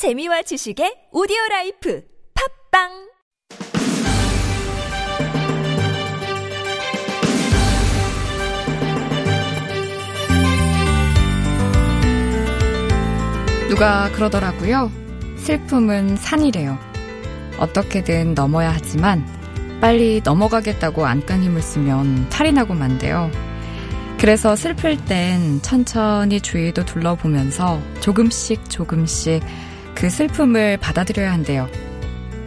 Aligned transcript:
재미와 0.00 0.40
지식의 0.40 1.08
오디오 1.12 1.36
라이프 1.50 2.02
팟빵 2.72 2.88
누가 13.68 14.10
그러더라고요. 14.12 14.90
슬픔은 15.36 16.16
산이래요. 16.16 16.78
어떻게든 17.58 18.32
넘어야 18.32 18.70
하지만 18.72 19.22
빨리 19.82 20.22
넘어가겠다고 20.24 21.04
안간 21.04 21.42
힘을 21.42 21.60
쓰면 21.60 22.30
탈이 22.30 22.52
나고 22.52 22.72
만대요. 22.72 23.30
그래서 24.18 24.56
슬플 24.56 24.96
땐 25.04 25.60
천천히 25.60 26.40
주위도 26.40 26.86
둘러보면서 26.86 27.78
조금씩 28.00 28.70
조금씩 28.70 29.42
그 29.94 30.08
슬픔을 30.10 30.76
받아들여야 30.78 31.32
한대요. 31.32 31.68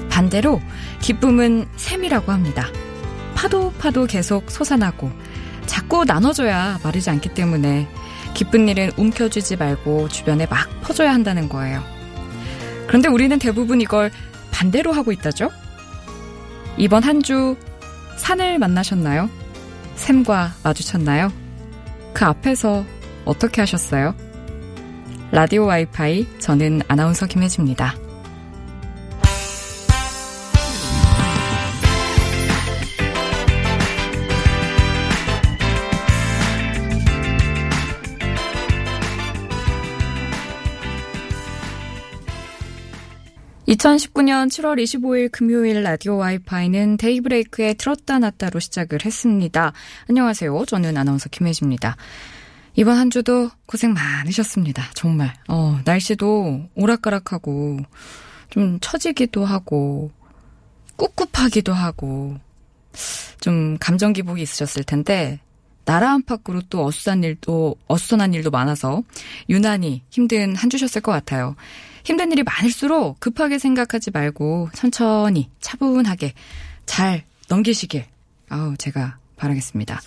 반대로 0.10 0.62
기쁨은 1.02 1.68
샘이라고 1.76 2.32
합니다. 2.32 2.68
파도 3.36 3.72
파도 3.80 4.06
계속 4.06 4.50
솟아나고 4.50 5.12
자꾸 5.66 6.04
나눠줘야 6.06 6.80
마르지 6.84 7.10
않기 7.10 7.30
때문에 7.34 7.88
기쁜 8.34 8.68
일은 8.68 8.92
움켜쥐지 8.98 9.58
말고 9.58 10.08
주변에 10.10 10.46
막 10.48 10.68
퍼줘야 10.82 11.14
한다는 11.14 11.50
거예요. 11.50 11.84
그런데 12.88 13.08
우리는 13.10 13.38
대부분 13.40 13.82
이걸 13.82 14.12
반대로 14.52 14.92
하고 14.92 15.12
있다죠? 15.12 15.50
이번 16.78 17.04
한 17.04 17.22
주 17.22 17.56
산을 18.18 18.60
만나셨나요? 18.60 19.30
샘과 19.96 20.54
마주쳤나요? 20.64 21.32
그 22.14 22.26
앞에서 22.26 22.86
어떻게 23.26 23.62
하셨어요? 23.62 24.16
라디오 25.34 25.66
와이파이, 25.66 26.28
저는 26.38 26.84
아나운서 26.88 27.26
김혜지입니다. 27.26 27.96
2019년 43.68 44.50
7월 44.50 44.82
25일 44.84 45.32
금요일 45.32 45.82
라디오 45.82 46.18
와이파이는 46.18 46.98
데이브레이크의 46.98 47.74
들었다 47.76 48.20
놨다로 48.20 48.60
시작을 48.60 49.04
했습니다. 49.04 49.74
안녕하세요. 50.10 50.66
저는 50.68 50.96
아나운서 50.96 51.28
김혜지입니다. 51.30 51.98
이번 52.76 52.98
한 52.98 53.10
주도 53.10 53.50
고생 53.66 53.94
많으셨습니다. 53.94 54.92
정말. 54.94 55.34
어, 55.48 55.80
날씨도 55.86 56.70
오락가락하고 56.76 57.80
좀 58.50 58.80
처지기도 58.82 59.46
하고 59.46 60.12
꿉꿉하기도 60.98 61.74
하고 61.74 62.38
좀 63.40 63.78
감정 63.80 64.14
기복이 64.14 64.42
있으셨을 64.42 64.84
텐데 64.84 65.40
나라 65.86 66.14
안팎으로 66.14 66.62
또 66.70 66.86
어수선한 66.86 67.24
일도 67.24 67.76
어수선한 67.88 68.34
일도 68.34 68.52
많아서 68.52 69.04
유난히 69.50 70.02
힘든 70.10 70.56
한 70.56 70.70
주셨을 70.70 71.02
것 71.02 71.12
같아요. 71.12 71.56
힘든 72.06 72.32
일이 72.32 72.44
많을수록 72.44 73.20
급하게 73.20 73.60
생각하지 73.60 74.12
말고 74.12 74.70
천천히 74.74 75.50
차분하게 75.60 76.34
잘 76.86 77.24
넘기시길 77.50 78.06
아우 78.50 78.78
제가 78.78 79.18
바라겠습니다. 79.36 80.02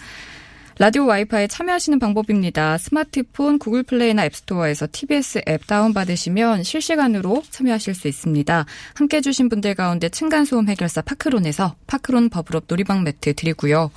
라디오 0.78 1.06
와이파이에 1.06 1.46
참여하시는 1.46 1.98
방법입니다. 1.98 2.77
스마트폰 2.77 3.58
구글 3.58 3.82
플레이나 3.82 4.27
앱스토어에서 4.27 4.88
TBS 4.92 5.41
앱 5.48 5.66
다운받으시면 5.66 6.64
실시간으로 6.64 7.42
참여하실 7.48 7.94
수 7.94 8.08
있습니다. 8.08 8.66
함께 8.94 9.16
해주신 9.16 9.48
분들 9.48 9.74
가운데 9.74 10.10
층간소음 10.10 10.69
해결사 10.69 11.00
파크론에서 11.00 11.77
파크론 11.86 12.28
버블업 12.28 12.64
놀이방 12.69 13.04
매트 13.04 13.34
드리고요. 13.34 13.91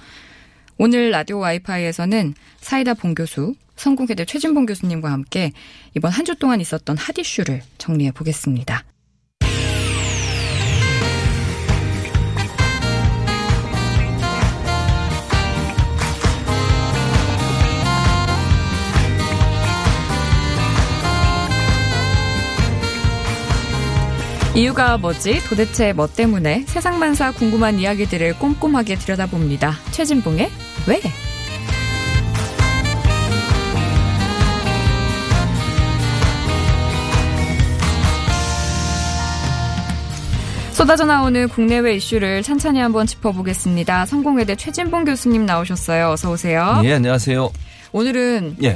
오늘 0.77 1.11
라디오 1.11 1.39
와이파이에서는 1.39 2.33
사이다 2.61 2.93
봉 2.93 3.13
교수, 3.13 3.55
성공회대 3.75 4.23
최진봉 4.23 4.65
교수님과 4.65 5.11
함께 5.11 5.51
이번 5.97 6.11
한 6.11 6.25
주 6.25 6.35
동안 6.35 6.61
있었던 6.61 6.95
핫 6.95 7.17
이슈를 7.17 7.61
정리해 7.77 8.11
보겠습니다. 8.11 8.85
이유가 24.59 24.97
뭐지? 24.97 25.39
도대체 25.47 25.93
뭐 25.93 26.05
때문에? 26.05 26.65
세상만사 26.67 27.31
궁금한 27.31 27.79
이야기들을 27.79 28.39
꼼꼼하게 28.39 28.95
들여다봅니다. 28.95 29.71
최진봉의 29.91 30.51
왜? 30.85 31.01
쏟아져 40.73 41.05
나오는 41.05 41.47
국내외 41.47 41.95
이슈를 41.95 42.43
찬찬히 42.43 42.81
한번 42.81 43.05
짚어보겠습니다. 43.05 44.07
성공회대 44.07 44.57
최진봉 44.57 45.05
교수님 45.05 45.45
나오셨어요. 45.45 46.09
어서 46.09 46.31
오세요. 46.31 46.81
예, 46.83 46.95
안녕하세요. 46.95 47.49
오늘은 47.93 48.57
예. 48.63 48.75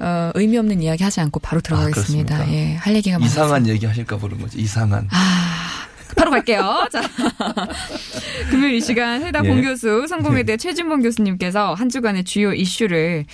어, 0.00 0.30
의미 0.34 0.56
없는 0.58 0.82
이야기 0.82 1.04
하지 1.04 1.20
않고 1.20 1.40
바로 1.40 1.60
들어가겠습니다. 1.60 2.36
아, 2.36 2.48
예, 2.52 2.74
할 2.76 2.94
얘기가 2.94 3.18
많아서. 3.18 3.32
이상한 3.34 3.66
얘기 3.68 3.86
하실까 3.86 4.16
보는 4.16 4.40
거죠. 4.40 4.58
이상한. 4.58 5.06
아, 5.12 5.86
바로 6.16 6.30
갈게요. 6.30 6.88
자. 6.92 7.02
금요일 8.50 8.74
이 8.74 8.80
시간 8.80 9.22
해당 9.22 9.44
예. 9.44 9.48
본 9.50 9.62
교수 9.62 10.06
성공회대 10.08 10.56
최진봉 10.56 11.02
교수님께서 11.02 11.74
한 11.74 11.88
주간의 11.88 12.24
주요 12.24 12.52
이슈를 12.52 13.26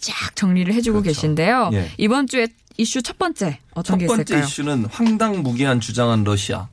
쫙 0.00 0.34
정리를 0.36 0.72
해주고 0.72 1.02
그렇죠. 1.02 1.14
계신데요. 1.20 1.70
예. 1.74 1.90
이번 1.98 2.26
주에 2.26 2.46
이슈 2.78 3.02
첫 3.02 3.18
번째 3.18 3.58
어떤 3.72 3.98
첫게 3.98 4.06
번째 4.06 4.22
있을까요? 4.22 4.44
이슈는 4.46 4.86
황당무계한 4.90 5.80
주장한 5.80 6.24
러시아. 6.24 6.68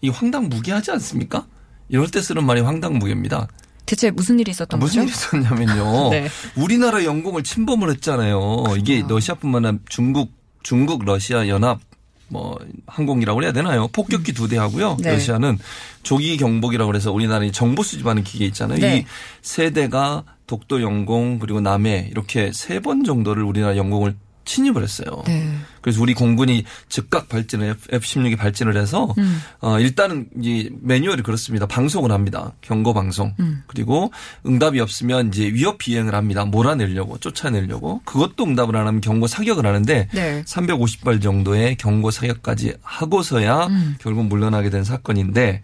이 0.00 0.08
황당무계하지 0.08 0.90
않습니까? 0.92 1.46
이럴 1.88 2.10
때 2.10 2.20
쓰는 2.20 2.44
말이 2.44 2.60
황당무계입니다. 2.60 3.46
대체 3.86 4.10
무슨 4.10 4.38
일이 4.40 4.50
있었던 4.50 4.80
무슨 4.80 5.02
일이 5.04 5.12
거죠? 5.12 5.36
있었냐면요. 5.36 6.10
네. 6.12 6.28
우리나라 6.56 7.04
영공을 7.04 7.42
침범을 7.42 7.90
했잖아요. 7.90 8.64
이게 8.78 8.96
그렇군요. 8.96 9.14
러시아뿐만 9.16 9.66
아니라 9.66 9.80
중국, 9.88 10.32
중국, 10.62 11.04
러시아 11.04 11.48
연합 11.48 11.80
뭐 12.28 12.58
항공이라고 12.86 13.42
해야 13.42 13.52
되나요? 13.52 13.88
폭격기 13.88 14.32
두 14.32 14.48
대 14.48 14.56
하고요. 14.56 14.96
네. 15.00 15.12
러시아는 15.12 15.58
조기 16.02 16.36
경보기라고 16.38 16.90
그래서 16.90 17.12
우리나라에 17.12 17.50
정보 17.50 17.82
수집하는 17.82 18.24
기계 18.24 18.46
있잖아요. 18.46 18.78
네. 18.78 19.04
이세 19.42 19.70
대가 19.70 20.24
독도 20.46 20.80
영공 20.82 21.38
그리고 21.38 21.60
남해 21.60 22.08
이렇게 22.10 22.50
세 22.54 22.80
번 22.80 23.04
정도를 23.04 23.42
우리나라 23.42 23.76
영공을 23.76 24.16
침입을 24.44 24.82
했어요. 24.82 25.22
네. 25.26 25.54
그래서 25.80 26.00
우리 26.00 26.14
공군이 26.14 26.64
즉각 26.88 27.28
발진을 27.28 27.76
F-16이 27.90 28.38
발진을 28.38 28.76
해서 28.76 29.14
음. 29.18 29.40
어 29.60 29.78
일단은 29.78 30.28
이 30.40 30.70
매뉴얼이 30.80 31.22
그렇습니다. 31.22 31.66
방송을 31.66 32.10
합니다. 32.10 32.52
경고 32.60 32.94
방송. 32.94 33.34
음. 33.40 33.62
그리고 33.66 34.12
응답이 34.46 34.80
없으면 34.80 35.28
이제 35.28 35.44
위협 35.52 35.78
비행을 35.78 36.14
합니다. 36.14 36.44
몰아내려고 36.44 37.18
쫓아내려고. 37.18 38.00
그것도 38.04 38.44
응답을 38.44 38.76
안 38.76 38.86
하면 38.86 39.00
경고 39.00 39.26
사격을 39.26 39.66
하는데 39.66 40.08
네. 40.12 40.42
350발 40.44 41.22
정도의 41.22 41.76
경고 41.76 42.10
사격까지 42.10 42.74
하고서야 42.82 43.66
음. 43.66 43.96
결국 44.00 44.26
물러나게 44.26 44.70
된 44.70 44.84
사건인데 44.84 45.62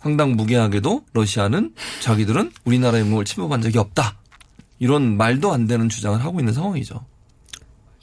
황당무계하게도 0.00 1.04
러시아는 1.12 1.72
자기들은 2.00 2.52
우리나라 2.64 3.00
영공을 3.00 3.24
침범한 3.24 3.62
적이 3.62 3.78
없다. 3.78 4.16
이런 4.78 5.16
말도 5.16 5.52
안 5.52 5.66
되는 5.66 5.88
주장을 5.88 6.22
하고 6.22 6.40
있는 6.40 6.52
상황이죠. 6.52 7.04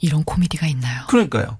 이런 0.02 0.24
코미디가 0.24 0.66
있나요? 0.66 1.04
그러니까요. 1.08 1.58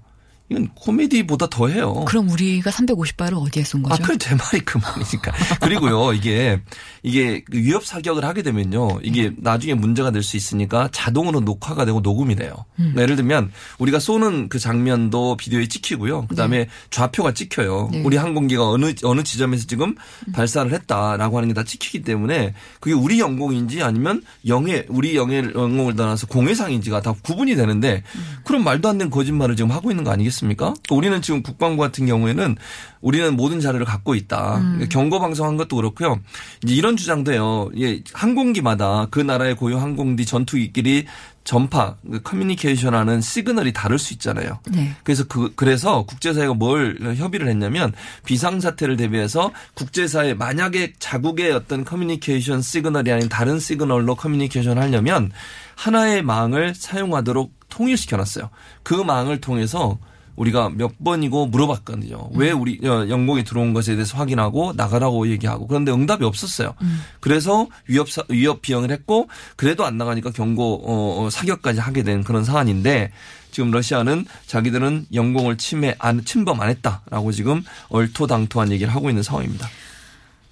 이건 0.49 0.67
코미디보다 0.75 1.47
더해요. 1.47 2.05
그럼 2.05 2.29
우리가 2.29 2.69
350발을 2.69 3.41
어디에 3.41 3.63
쏜 3.63 3.83
아, 3.85 3.89
거죠? 3.89 4.03
그제 4.03 4.35
말이 4.35 4.59
그 4.59 4.77
말이니까. 4.77 5.31
그리고요, 5.61 6.11
이게, 6.13 6.59
이게 7.01 7.41
그 7.49 7.57
위협 7.57 7.85
사격을 7.85 8.25
하게 8.25 8.41
되면요, 8.43 8.99
이게 9.03 9.31
나중에 9.37 9.73
문제가 9.73 10.11
될 10.11 10.21
수 10.21 10.35
있으니까 10.37 10.89
자동으로 10.91 11.39
녹화가 11.39 11.85
되고 11.85 12.01
녹음이 12.01 12.35
돼요. 12.35 12.53
음. 12.79 12.91
그러니까 12.93 13.01
예를 13.03 13.15
들면 13.15 13.51
우리가 13.79 13.99
쏘는 13.99 14.49
그 14.49 14.59
장면도 14.59 15.37
비디오에 15.37 15.67
찍히고요. 15.67 16.27
그 16.27 16.35
다음에 16.35 16.67
좌표가 16.91 17.33
찍혀요. 17.33 17.89
네. 17.91 18.01
우리 18.03 18.17
항공기가 18.17 18.69
어느, 18.69 18.93
어느 19.03 19.23
지점에서 19.23 19.65
지금 19.67 19.95
발사를 20.33 20.71
했다라고 20.71 21.37
하는 21.37 21.49
게 21.49 21.53
다 21.53 21.63
찍히기 21.63 22.01
때문에 22.01 22.53
그게 22.79 22.93
우리 22.95 23.19
영공인지 23.19 23.81
아니면 23.83 24.23
영해, 24.47 24.85
우리 24.89 25.15
영해, 25.15 25.37
영공을 25.37 25.95
떠나서 25.95 26.27
공해상인지가 26.27 27.01
다 27.01 27.13
구분이 27.21 27.55
되는데 27.55 28.03
그런 28.43 28.63
말도 28.63 28.89
안 28.89 28.97
되는 28.97 29.09
거짓말을 29.11 29.55
지금 29.55 29.71
하고 29.71 29.91
있는 29.91 30.03
거 30.03 30.11
아니겠습니 30.11 30.32
까? 30.33 30.33
아니겠습니까? 30.33 30.73
우리는 30.89 31.21
지금 31.21 31.43
국방부 31.43 31.81
같은 31.81 32.05
경우에는 32.05 32.57
우리는 33.01 33.35
모든 33.35 33.59
자료를 33.59 33.85
갖고 33.85 34.15
있다. 34.15 34.57
음. 34.57 34.85
경고 34.89 35.19
방송한 35.19 35.57
것도 35.57 35.75
그렇고요. 35.75 36.19
이제 36.63 36.73
이런 36.73 36.97
주장도요. 36.97 37.71
예, 37.79 38.01
항공기마다 38.13 39.07
그 39.11 39.19
나라의 39.19 39.55
고유 39.55 39.77
항공기 39.77 40.25
전투기끼리 40.25 41.05
전파, 41.43 41.97
그 42.09 42.21
커뮤니케이션하는 42.21 43.19
시그널이 43.19 43.73
다를 43.73 43.99
수 43.99 44.13
있잖아요. 44.13 44.59
네. 44.71 44.95
그래서 45.03 45.25
그 45.25 45.51
그래서 45.55 46.03
국제사회가 46.03 46.53
뭘 46.53 46.97
협의를 47.17 47.49
했냐면 47.49 47.91
비상 48.25 48.61
사태를 48.61 48.95
대비해서 48.95 49.51
국제사회 49.73 50.33
만약에 50.33 50.93
자국의 50.99 51.51
어떤 51.51 51.83
커뮤니케이션 51.83 52.61
시그널이 52.61 53.11
아닌 53.11 53.27
다른 53.27 53.59
시그널로 53.59 54.15
커뮤니케이션 54.15 54.77
하려면 54.77 55.31
하나의 55.75 56.21
망을 56.21 56.73
사용하도록 56.75 57.51
통일시켜 57.67 58.15
놨어요. 58.15 58.49
그 58.83 58.93
망을 58.93 59.41
통해서 59.41 59.97
우리가 60.35 60.69
몇 60.69 60.91
번이고 61.03 61.45
물어봤거든요. 61.47 62.31
왜 62.33 62.51
우리 62.51 62.79
어, 62.87 63.07
영공이 63.07 63.43
들어온 63.43 63.73
것에 63.73 63.93
대해서 63.93 64.17
확인하고 64.17 64.73
나가라고 64.75 65.27
얘기하고 65.29 65.67
그런데 65.67 65.91
응답이 65.91 66.25
없었어요. 66.25 66.73
그래서 67.19 67.67
위협 67.87 68.09
사- 68.09 68.23
위협 68.29 68.61
비용을 68.61 68.89
했고 68.91 69.27
그래도 69.55 69.85
안 69.85 69.97
나가니까 69.97 70.31
경고 70.31 70.81
어, 70.85 71.23
어, 71.25 71.29
사격까지 71.29 71.79
하게 71.79 72.03
된 72.03 72.23
그런 72.23 72.43
사안인데 72.43 73.11
지금 73.51 73.69
러시아는 73.69 74.25
자기들은 74.47 75.05
영공을 75.13 75.57
침해 75.57 75.93
안 75.99 76.25
침범 76.25 76.59
안 76.61 76.69
했다라고 76.69 77.31
지금 77.31 77.63
얼토당토한 77.89 78.71
얘기를 78.71 78.93
하고 78.93 79.09
있는 79.09 79.21
상황입니다. 79.21 79.67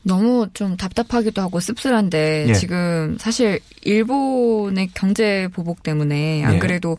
너무 0.03 0.47
좀 0.53 0.77
답답하기도 0.77 1.41
하고 1.41 1.59
씁쓸한데 1.59 2.45
예. 2.49 2.53
지금 2.53 3.17
사실 3.19 3.59
일본의 3.83 4.91
경제 4.93 5.47
보복 5.53 5.83
때문에 5.83 6.43
안 6.43 6.55
예. 6.55 6.59
그래도 6.59 6.97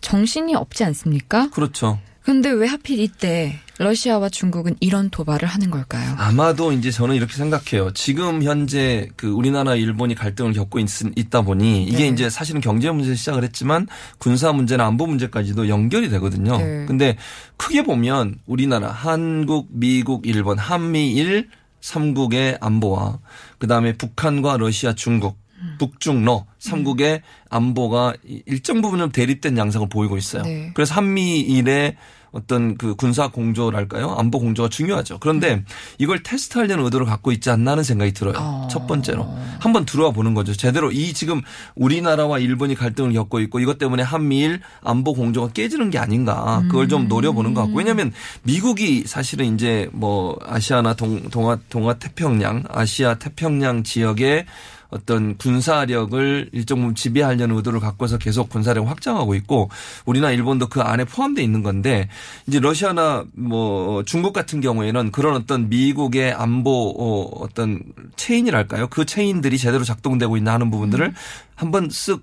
정신이 0.00 0.54
없지 0.56 0.82
않습니까? 0.84 1.50
그렇죠. 1.50 1.98
근데 2.24 2.50
왜 2.50 2.66
하필 2.68 3.00
이때 3.00 3.58
러시아와 3.78 4.28
중국은 4.28 4.76
이런 4.80 5.10
도발을 5.10 5.48
하는 5.48 5.70
걸까요? 5.70 6.14
아마도 6.18 6.72
이제 6.72 6.90
저는 6.90 7.16
이렇게 7.16 7.34
생각해요. 7.34 7.92
지금 7.94 8.42
현재 8.42 9.08
그 9.16 9.28
우리나라 9.28 9.74
일본이 9.74 10.14
갈등을 10.14 10.52
겪고 10.52 10.78
있, 10.78 11.30
다 11.30 11.42
보니 11.42 11.84
이게 11.84 11.98
네. 11.98 12.08
이제 12.08 12.30
사실은 12.30 12.60
경제 12.60 12.90
문제 12.90 13.14
시작을 13.14 13.42
했지만 13.42 13.88
군사 14.18 14.52
문제나 14.52 14.86
안보 14.86 15.06
문제까지도 15.06 15.68
연결이 15.68 16.08
되거든요. 16.10 16.58
네. 16.58 16.86
근데 16.86 17.16
크게 17.56 17.82
보면 17.82 18.36
우리나라 18.46 18.88
한국, 18.88 19.68
미국, 19.70 20.26
일본, 20.26 20.58
한미일 20.58 21.48
삼국의 21.80 22.58
안보와 22.60 23.18
그다음에 23.58 23.94
북한과 23.94 24.58
러시아, 24.58 24.94
중국 24.94 25.41
북중러 25.78 26.46
삼국의 26.58 27.22
안보가 27.50 28.14
일정 28.46 28.80
부분은 28.82 29.10
대립된 29.10 29.56
양상을 29.58 29.88
보이고 29.88 30.16
있어요. 30.16 30.42
네. 30.42 30.70
그래서 30.74 30.94
한미일의 30.94 31.96
어떤 32.32 32.78
그 32.78 32.94
군사 32.94 33.28
공조랄까요? 33.28 34.14
안보 34.16 34.38
공조가 34.38 34.70
중요하죠. 34.70 35.18
그런데 35.18 35.64
이걸 35.98 36.22
테스트하려는 36.22 36.82
의도를 36.84 37.06
갖고 37.06 37.30
있지 37.30 37.50
않나 37.50 37.72
하는 37.72 37.84
생각이 37.84 38.12
들어요. 38.12 38.34
어. 38.38 38.68
첫 38.70 38.86
번째로. 38.86 39.28
한번 39.60 39.84
들어와 39.84 40.12
보는 40.12 40.32
거죠. 40.32 40.54
제대로 40.54 40.90
이 40.90 41.12
지금 41.12 41.42
우리나라와 41.74 42.38
일본이 42.38 42.74
갈등을 42.74 43.12
겪고 43.12 43.40
있고 43.40 43.60
이것 43.60 43.76
때문에 43.76 44.02
한미일 44.02 44.60
안보 44.82 45.12
공조가 45.12 45.52
깨지는 45.52 45.90
게 45.90 45.98
아닌가. 45.98 46.62
그걸 46.68 46.88
좀 46.88 47.06
노려보는 47.06 47.52
것 47.52 47.62
같고. 47.62 47.76
왜냐하면 47.76 48.12
미국이 48.44 49.04
사실은 49.06 49.54
이제 49.54 49.90
뭐 49.92 50.38
아시아나 50.42 50.94
동, 50.94 51.28
동아, 51.28 51.58
동아 51.68 51.92
태평양, 51.94 52.64
아시아 52.70 53.16
태평양 53.16 53.82
지역에 53.82 54.46
어떤 54.92 55.36
군사력을 55.38 56.50
일정 56.52 56.80
부분 56.80 56.94
지배하려는 56.94 57.56
의도를 57.56 57.80
갖고서 57.80 58.18
계속 58.18 58.48
군사력을 58.50 58.88
확장하고 58.88 59.34
있고 59.34 59.70
우리나 60.04 60.30
일본도 60.30 60.68
그 60.68 60.80
안에 60.80 61.04
포함되어 61.04 61.42
있는 61.42 61.62
건데 61.62 62.08
이제 62.46 62.60
러시아나 62.60 63.24
뭐 63.32 64.04
중국 64.04 64.32
같은 64.32 64.60
경우에는 64.60 65.10
그런 65.10 65.34
어떤 65.34 65.68
미국의 65.68 66.32
안보 66.32 66.94
어, 66.98 67.42
어떤 67.42 67.82
체인이랄까요? 68.16 68.88
그 68.88 69.04
체인들이 69.04 69.58
제대로 69.58 69.82
작동되고 69.82 70.36
있나 70.36 70.52
하는 70.52 70.70
부분들을 70.70 71.12
한번 71.56 71.88
쓱 71.88 72.20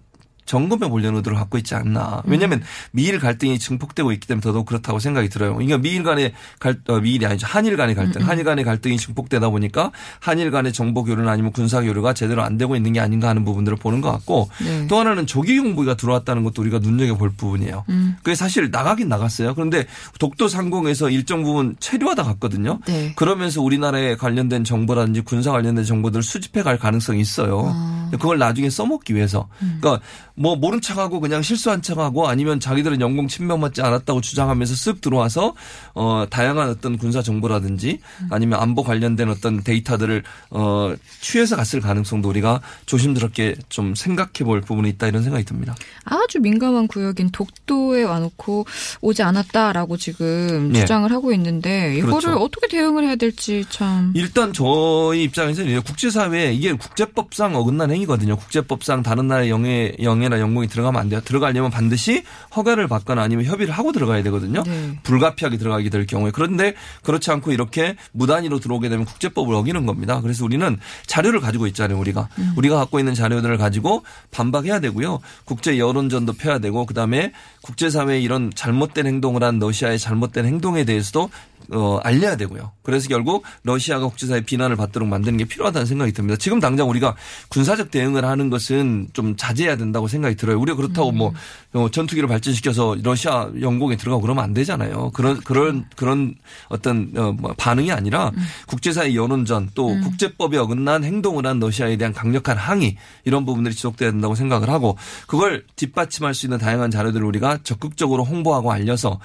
점검해 0.50 0.90
보려는 0.90 1.18
의도를 1.18 1.38
갖고 1.38 1.60
있지 1.60 1.76
않나. 1.76 2.24
왜냐하면 2.26 2.64
미일 2.92 3.20
갈등이 3.20 3.60
증폭되고 3.60 4.12
있기 4.14 4.28
때문에 4.28 4.42
더더욱 4.42 4.66
그렇다고 4.66 4.98
생각이 4.98 5.30
들어요. 5.30 5.54
그러니까 5.54 5.78
미일 5.78 6.02
간의 6.02 6.34
갈, 6.58 6.80
어, 6.88 7.00
미일이 7.00 7.24
아니죠. 7.28 7.46
한일 7.46 7.78
간의 7.78 7.94
갈등. 7.94 8.28
한일 8.28 8.46
간의 8.46 8.66
갈등이 8.66 8.98
증폭되다 8.98 9.48
보니까 9.50 9.92
한일 10.20 10.50
간의 10.50 10.74
정보 10.74 11.04
교류나 11.04 11.30
아니면 11.30 11.52
군사 11.52 11.82
교류가 11.82 12.16
제대로 12.16 12.42
안 12.42 12.58
되고 12.58 12.76
있는 12.76 12.94
게 12.94 13.00
아닌가 13.00 13.30
하는 13.30 13.46
부분들을 13.46 13.78
보는 13.78 14.02
것 14.02 14.12
같고 14.12 14.50
네. 14.64 14.88
또 14.88 14.98
하나는 14.98 15.28
조기 15.28 15.60
공부가 15.60 15.96
들어왔다는 15.96 16.44
것도 16.44 16.64
우리가 16.64 16.80
눈여겨 16.80 17.16
볼 17.16 17.30
부분이에요. 17.30 17.86
음. 17.90 18.16
그게 18.24 18.34
사실 18.34 18.72
나가긴 18.72 19.08
나갔어요. 19.08 19.54
그런데 19.54 19.86
독도 20.18 20.48
상공에서 20.48 21.12
일정 21.12 21.44
부분 21.44 21.76
체류하다 21.80 22.24
갔거든요. 22.24 22.80
네. 22.88 23.14
그러면서 23.16 23.62
우리나라에 23.62 24.16
관련된 24.16 24.64
정보라든지 24.64 25.22
군사 25.22 25.52
관련된 25.52 25.84
정보들을 25.86 26.24
수집해 26.24 26.64
갈 26.64 26.80
가능성이 26.80 27.22
있어요. 27.22 27.72
아. 27.72 27.99
근데 28.10 28.18
그걸 28.18 28.38
나중에 28.38 28.70
써먹기 28.70 29.16
위해서. 29.16 29.48
음. 29.62 29.78
그러니까 29.80 30.04
뭐 30.36 30.56
모른 30.56 30.80
척하고 30.82 31.20
그냥 31.20 31.42
실수한 31.42 31.82
척하고 31.82 32.28
아니면 32.28 32.60
자기들은 32.60 33.02
영공 33.02 33.28
침범받지 33.28 33.82
않았다고 33.82 34.22
주장하면서 34.22 34.74
쓱 34.74 35.02
들어와서 35.02 35.54
어 35.94 36.26
다양한 36.30 36.70
어떤 36.70 36.98
군사 36.98 37.22
정보라든지 37.22 38.00
음. 38.22 38.28
아니면 38.32 38.60
안보 38.60 38.84
관련된 38.84 39.30
어떤 39.30 39.62
데이터들을 39.62 40.24
어 40.52 40.96
취해서 41.22 41.56
갔을 41.56 41.82
가능성도 41.82 42.30
우리가 42.30 42.62
조심스럽게 42.86 43.56
좀 43.68 43.96
생각해 43.96 44.46
볼 44.46 44.62
부분이 44.62 44.90
있다 44.90 45.08
이런 45.08 45.24
생각이 45.24 45.44
듭니다. 45.44 45.76
아주 46.06 46.40
민감한 46.40 46.88
구역인 46.88 47.32
독도에 47.32 48.04
와놓고 48.04 48.66
오지 49.02 49.22
않았다라고 49.22 49.98
지금 49.98 50.72
예. 50.74 50.80
주장을 50.80 51.12
하고 51.12 51.34
있는데 51.34 51.98
이거를 51.98 52.22
그렇죠. 52.22 52.40
어떻게 52.40 52.68
대응을 52.68 53.04
해야 53.04 53.16
될지 53.16 53.66
참. 53.70 54.14
일단 54.16 54.54
저희 54.54 55.24
입장에서는 55.24 55.70
이제 55.70 55.80
국제사회에 55.80 56.54
이게 56.54 56.74
국제법상 56.74 57.56
어긋난 57.56 57.92
행 57.92 57.99
위거든요. 58.00 58.36
국제법상 58.36 59.04
다른 59.04 59.28
나라의 59.28 59.50
영해, 59.50 59.94
영해나 60.02 60.40
영공이 60.40 60.68
들어가면 60.68 61.00
안 61.00 61.10
돼요. 61.10 61.22
들어가려면 61.24 61.72
반드시 61.72 62.24
허가를 62.56 62.88
받거나 62.88 63.22
아니면 63.22 63.46
협의를 63.46 63.74
하고 63.74 63.92
들어가야 63.92 64.24
되거든요. 64.24 64.64
네. 64.64 65.00
불가피하게 65.04 65.58
들어가게 65.58 65.90
될 65.90 66.06
경우에. 66.06 66.32
그런데 66.32 66.74
그렇지 67.04 67.32
않고 67.32 67.52
이렇게 67.52 67.96
무단위로 68.12 68.60
들어오게 68.60 68.90
되면 68.90 69.06
국제법을 69.06 69.54
어기는 69.56 69.86
겁니다. 69.86 70.22
그래서 70.22 70.44
우리는 70.46 70.78
자료를 71.06 71.40
가지고 71.40 71.68
있잖아요. 71.68 72.00
우리가. 72.00 72.30
우리가 72.56 72.76
갖고 72.76 73.00
있는 73.00 73.14
자료들을 73.14 73.58
가지고 73.58 74.04
반박해야 74.32 74.80
되고요. 74.80 75.20
국제 75.46 75.78
여론전도 75.78 76.34
펴야 76.34 76.60
되고 76.60 76.86
그다음에 76.86 77.34
국제사회에 77.62 78.20
이런 78.20 78.52
잘못된 78.54 79.08
행동을 79.08 79.44
한 79.44 79.60
러시아의 79.60 80.00
잘못된 80.00 80.46
행동에 80.46 80.84
대해서도 80.84 81.30
어, 81.72 82.00
알려야 82.04 82.36
되고요. 82.36 82.72
그래서 82.82 83.08
결국 83.08 83.44
러시아가 83.64 84.08
국제사회 84.08 84.42
비난을 84.42 84.76
받도록 84.76 85.08
만드는 85.08 85.38
게 85.38 85.46
필요하다는 85.46 85.86
생각이 85.86 86.12
듭니다. 86.14 86.38
지금 86.38 86.60
당장 86.60 86.90
우리가 86.90 87.16
군사적 87.50 87.92
대응을 87.92 88.26
하는 88.26 88.50
것은 88.50 89.10
좀 89.14 89.36
자제해야 89.36 89.78
된다고 89.78 90.08
생각이 90.08 90.36
들어요. 90.36 90.60
우리가 90.60 90.76
그렇다고 90.76 91.12
뭐 91.12 91.34
어, 91.74 91.90
전투기를 91.92 92.28
발전시켜서 92.28 92.98
러시아 93.04 93.50
영공에 93.60 93.98
들어가고 93.98 94.22
그러면 94.22 94.44
안 94.44 94.54
되잖아요. 94.54 95.12
그런 95.14 95.40
그런 95.42 95.86
그런 95.96 96.36
어떤 96.70 97.12
어, 97.16 97.34
뭐 97.34 97.54
반응이 97.56 97.92
아니라 97.92 98.32
국제사회 98.68 99.14
여론전 99.14 99.72
또 99.76 99.88
국제법에 100.02 100.58
어긋난 100.58 101.04
행동을 101.04 101.46
한 101.46 101.60
러시아에 101.60 101.98
대한 101.98 102.14
강력한 102.14 102.58
항의 102.58 102.98
이런 103.26 103.46
부분들이 103.46 103.76
지속돼야 103.76 104.12
된다고 104.12 104.34
생각을 104.34 104.70
하고 104.70 104.98
그걸 105.28 105.66
뒷받침할 105.76 106.34
수 106.34 106.48
있는 106.48 106.58
다양한 106.58 106.90
자료들을 106.90 107.24
우리가 107.26 107.49
적극적으로 107.58 108.24
홍보하고 108.24 108.72
알려서 108.72 109.20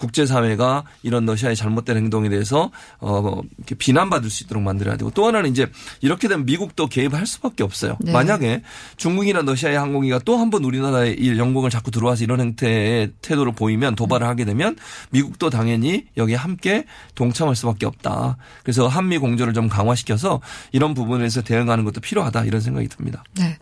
국제사회가 0.00 0.84
이런 1.02 1.26
러시아의 1.26 1.54
잘못된 1.56 1.94
행동에 1.98 2.30
대해서 2.30 2.70
어 3.00 3.38
이렇게 3.58 3.74
비난받을 3.74 4.30
수 4.30 4.44
있도록 4.44 4.62
만들어야 4.62 4.96
되고 4.96 5.10
또 5.10 5.26
하나는 5.26 5.50
이제 5.50 5.66
이렇게 6.00 6.26
되면 6.26 6.46
미국도 6.46 6.86
개입할 6.86 7.26
수밖에 7.26 7.62
없어요. 7.62 7.98
네. 8.00 8.10
만약에 8.10 8.62
중국이나 8.96 9.42
러시아의 9.42 9.76
항공기가 9.78 10.20
또 10.20 10.38
한 10.38 10.50
번 10.50 10.64
우리나라의 10.64 11.20
이 11.20 11.38
영공을 11.38 11.68
자꾸 11.68 11.90
들어와서 11.90 12.24
이런 12.24 12.40
행태의 12.40 13.12
태도를 13.20 13.52
보이면 13.52 13.94
도발을 13.94 14.26
하게 14.26 14.46
되면 14.46 14.74
미국도 15.10 15.50
당연히 15.50 16.06
여기에 16.16 16.36
함께 16.36 16.86
동참할 17.14 17.54
수밖에 17.54 17.84
없다. 17.84 18.38
그래서 18.62 18.88
한미 18.88 19.18
공조를 19.18 19.52
좀 19.52 19.68
강화시켜서 19.68 20.40
이런 20.72 20.94
부분에서 20.94 21.42
대응하는 21.42 21.84
것도 21.84 22.00
필요하다 22.00 22.46
이런 22.46 22.62
생각이 22.62 22.88
듭니다. 22.88 23.22
네. 23.34 23.58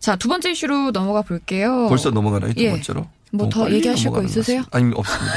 자, 0.00 0.16
두 0.16 0.28
번째 0.28 0.50
이슈로 0.50 0.90
넘어가 0.90 1.22
볼게요. 1.22 1.86
벌써 1.88 2.10
넘어가나요? 2.10 2.52
두 2.54 2.62
예. 2.64 2.70
번째로? 2.70 3.06
뭐 3.32 3.48
더 3.48 3.70
얘기하실 3.70 4.10
거 4.10 4.22
있으세요? 4.22 4.62
아니 4.70 4.92
없습니다. 4.94 5.34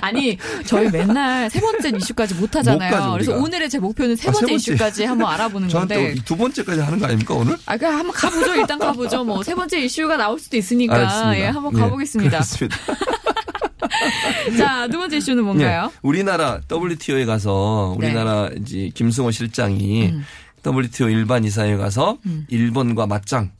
아니, 0.02 0.36
저희 0.66 0.88
맨날 0.90 1.50
세 1.50 1.60
번째 1.60 1.90
이슈까지 1.96 2.34
못 2.34 2.54
하잖아요. 2.56 3.12
그래서. 3.12 3.36
오늘의 3.36 3.68
제 3.70 3.78
목표는 3.78 4.16
세 4.16 4.28
아, 4.28 4.32
세 4.32 4.40
번째 4.40 4.52
번째. 4.52 4.54
이슈까지 4.54 5.04
한번 5.04 5.32
알아보는 5.32 5.68
건데. 5.68 5.94
저한테 5.94 6.22
두 6.24 6.36
번째까지 6.36 6.80
하는 6.80 6.98
거 6.98 7.06
아닙니까 7.06 7.34
오늘? 7.34 7.56
아, 7.66 7.76
그냥 7.76 7.98
한번 7.98 8.12
가보죠. 8.12 8.54
일단 8.54 8.78
가보죠. 8.78 9.24
뭐, 9.24 9.42
세 9.42 9.54
번째 9.54 9.80
이슈가 9.80 10.16
나올 10.16 10.38
수도 10.38 10.56
있으니까. 10.56 10.94
알겠습니다. 10.94 11.38
예, 11.38 11.44
한번 11.46 11.72
네, 11.74 11.80
가보겠습니다. 11.80 12.30
그렇습니다. 12.30 12.76
자, 14.56 14.88
두 14.88 14.98
번째 14.98 15.16
이슈는 15.16 15.44
뭔가요? 15.44 15.82
네, 15.86 15.98
우리나라 16.02 16.60
WTO에 16.70 17.24
가서 17.24 17.96
네. 18.00 18.06
우리나라 18.08 18.48
이제 18.60 18.90
김승호 18.94 19.30
실장이 19.30 20.08
음. 20.08 20.24
WTO 20.66 21.08
일반 21.08 21.44
이사회에 21.44 21.76
가서 21.76 22.18
일본과 22.48 23.06
맞짱 23.06 23.50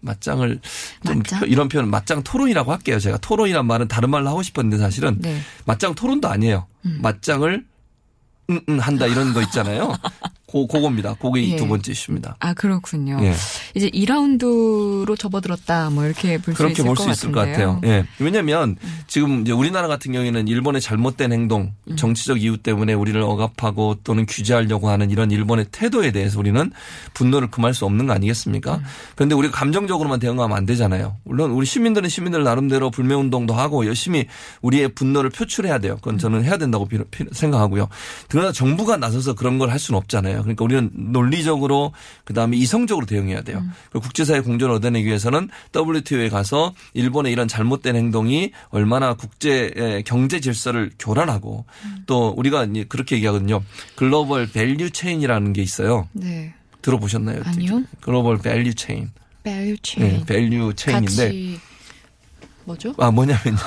맞짱을 0.00 0.60
좀 1.06 1.18
맞짱? 1.18 1.40
표- 1.40 1.46
이런 1.46 1.68
표현 1.68 1.88
맞짱 1.90 2.22
토론이라고 2.22 2.72
할게요. 2.72 2.98
제가 2.98 3.18
토론이란 3.18 3.66
말은 3.66 3.88
다른 3.88 4.10
말로 4.10 4.28
하고 4.28 4.42
싶었는데 4.42 4.78
사실은 4.78 5.16
네. 5.20 5.40
맞짱 5.64 5.94
토론도 5.94 6.28
아니에요. 6.28 6.66
맞짱을 6.82 7.64
응, 8.50 8.60
응 8.68 8.78
한다 8.78 9.06
이런 9.06 9.34
거 9.34 9.42
있잖아요. 9.42 9.94
고, 10.50 10.66
그겁니다. 10.66 11.14
그게 11.20 11.42
이 11.42 11.52
예. 11.52 11.56
두 11.56 11.68
번째 11.68 11.92
이슈입니다. 11.92 12.36
아 12.40 12.54
그렇군요. 12.54 13.18
예. 13.22 13.34
이제 13.74 13.90
2라운드로 13.90 15.16
접어들었다 15.18 15.90
뭐 15.90 16.04
이렇게 16.04 16.38
볼수 16.38 16.56
그렇게 16.58 16.72
있을 16.72 16.84
볼것수 16.84 17.10
있을 17.10 17.32
것. 17.32 17.40
같아요. 17.40 17.80
예. 17.84 18.04
왜냐하면 18.18 18.76
지금 19.06 19.42
이제 19.42 19.52
우리나라 19.52 19.86
같은 19.88 20.12
경우에는 20.12 20.48
일본의 20.48 20.80
잘못된 20.80 21.32
행동, 21.32 21.72
음. 21.90 21.96
정치적 21.96 22.42
이유 22.42 22.56
때문에 22.56 22.94
우리를 22.94 23.20
억압하고 23.20 23.96
또는 24.02 24.26
규제하려고 24.26 24.88
하는 24.88 25.10
이런 25.10 25.30
일본의 25.30 25.66
태도에 25.70 26.10
대해서 26.12 26.38
우리는 26.40 26.72
분노를 27.14 27.50
금할 27.50 27.74
수 27.74 27.84
없는 27.84 28.06
거 28.06 28.12
아니겠습니까? 28.14 28.76
음. 28.76 28.82
그런데 29.16 29.34
우리가 29.34 29.54
감정적으로만 29.56 30.18
대응하면 30.18 30.56
안 30.56 30.66
되잖아요. 30.66 31.16
물론 31.24 31.50
우리 31.52 31.66
시민들은 31.66 32.08
시민들 32.08 32.42
나름대로 32.42 32.90
불매운동도 32.90 33.54
하고 33.54 33.86
열심히 33.86 34.26
우리의 34.62 34.88
분노를 34.94 35.30
표출해야 35.30 35.78
돼요. 35.78 35.96
그건 35.96 36.18
저는 36.18 36.42
해야 36.44 36.56
된다고 36.56 36.88
생각하고요. 37.32 37.88
그러나 38.28 38.50
정부가 38.50 38.96
나서서 38.96 39.34
그런 39.34 39.58
걸 39.58 39.68
할 39.68 39.78
수는 39.78 39.98
없잖아요. 39.98 40.37
그러니까 40.42 40.64
우리는 40.64 40.90
논리적으로 40.92 41.92
그다음에 42.24 42.56
이성적으로 42.56 43.06
대응해야 43.06 43.42
돼요. 43.42 43.62
그리고 43.90 44.04
국제사회 44.04 44.40
공조를 44.40 44.74
얻어내기 44.76 45.06
위해서는 45.06 45.48
WTO에 45.74 46.28
가서 46.28 46.74
일본의 46.94 47.32
이런 47.32 47.48
잘못된 47.48 47.96
행동이 47.96 48.52
얼마나 48.70 49.14
국제 49.14 50.02
경제 50.06 50.40
질서를 50.40 50.90
교란하고 50.98 51.64
또 52.06 52.34
우리가 52.36 52.66
그렇게 52.88 53.16
얘기하거든요. 53.16 53.62
global 53.94 54.50
value 54.50 54.90
chain이라는 54.90 55.52
게 55.52 55.62
있어요. 55.62 56.08
네. 56.12 56.54
들어보셨나요? 56.82 57.42
아니요. 57.44 57.82
global 58.00 58.38
value 58.38 58.74
chain. 58.74 59.10
value 59.42 59.76
네, 59.76 59.82
chain. 59.82 60.26
value 60.26 60.74
chain인데 60.74 61.58
뭐죠? 62.64 62.94
아 62.98 63.10
뭐냐면요. 63.10 63.58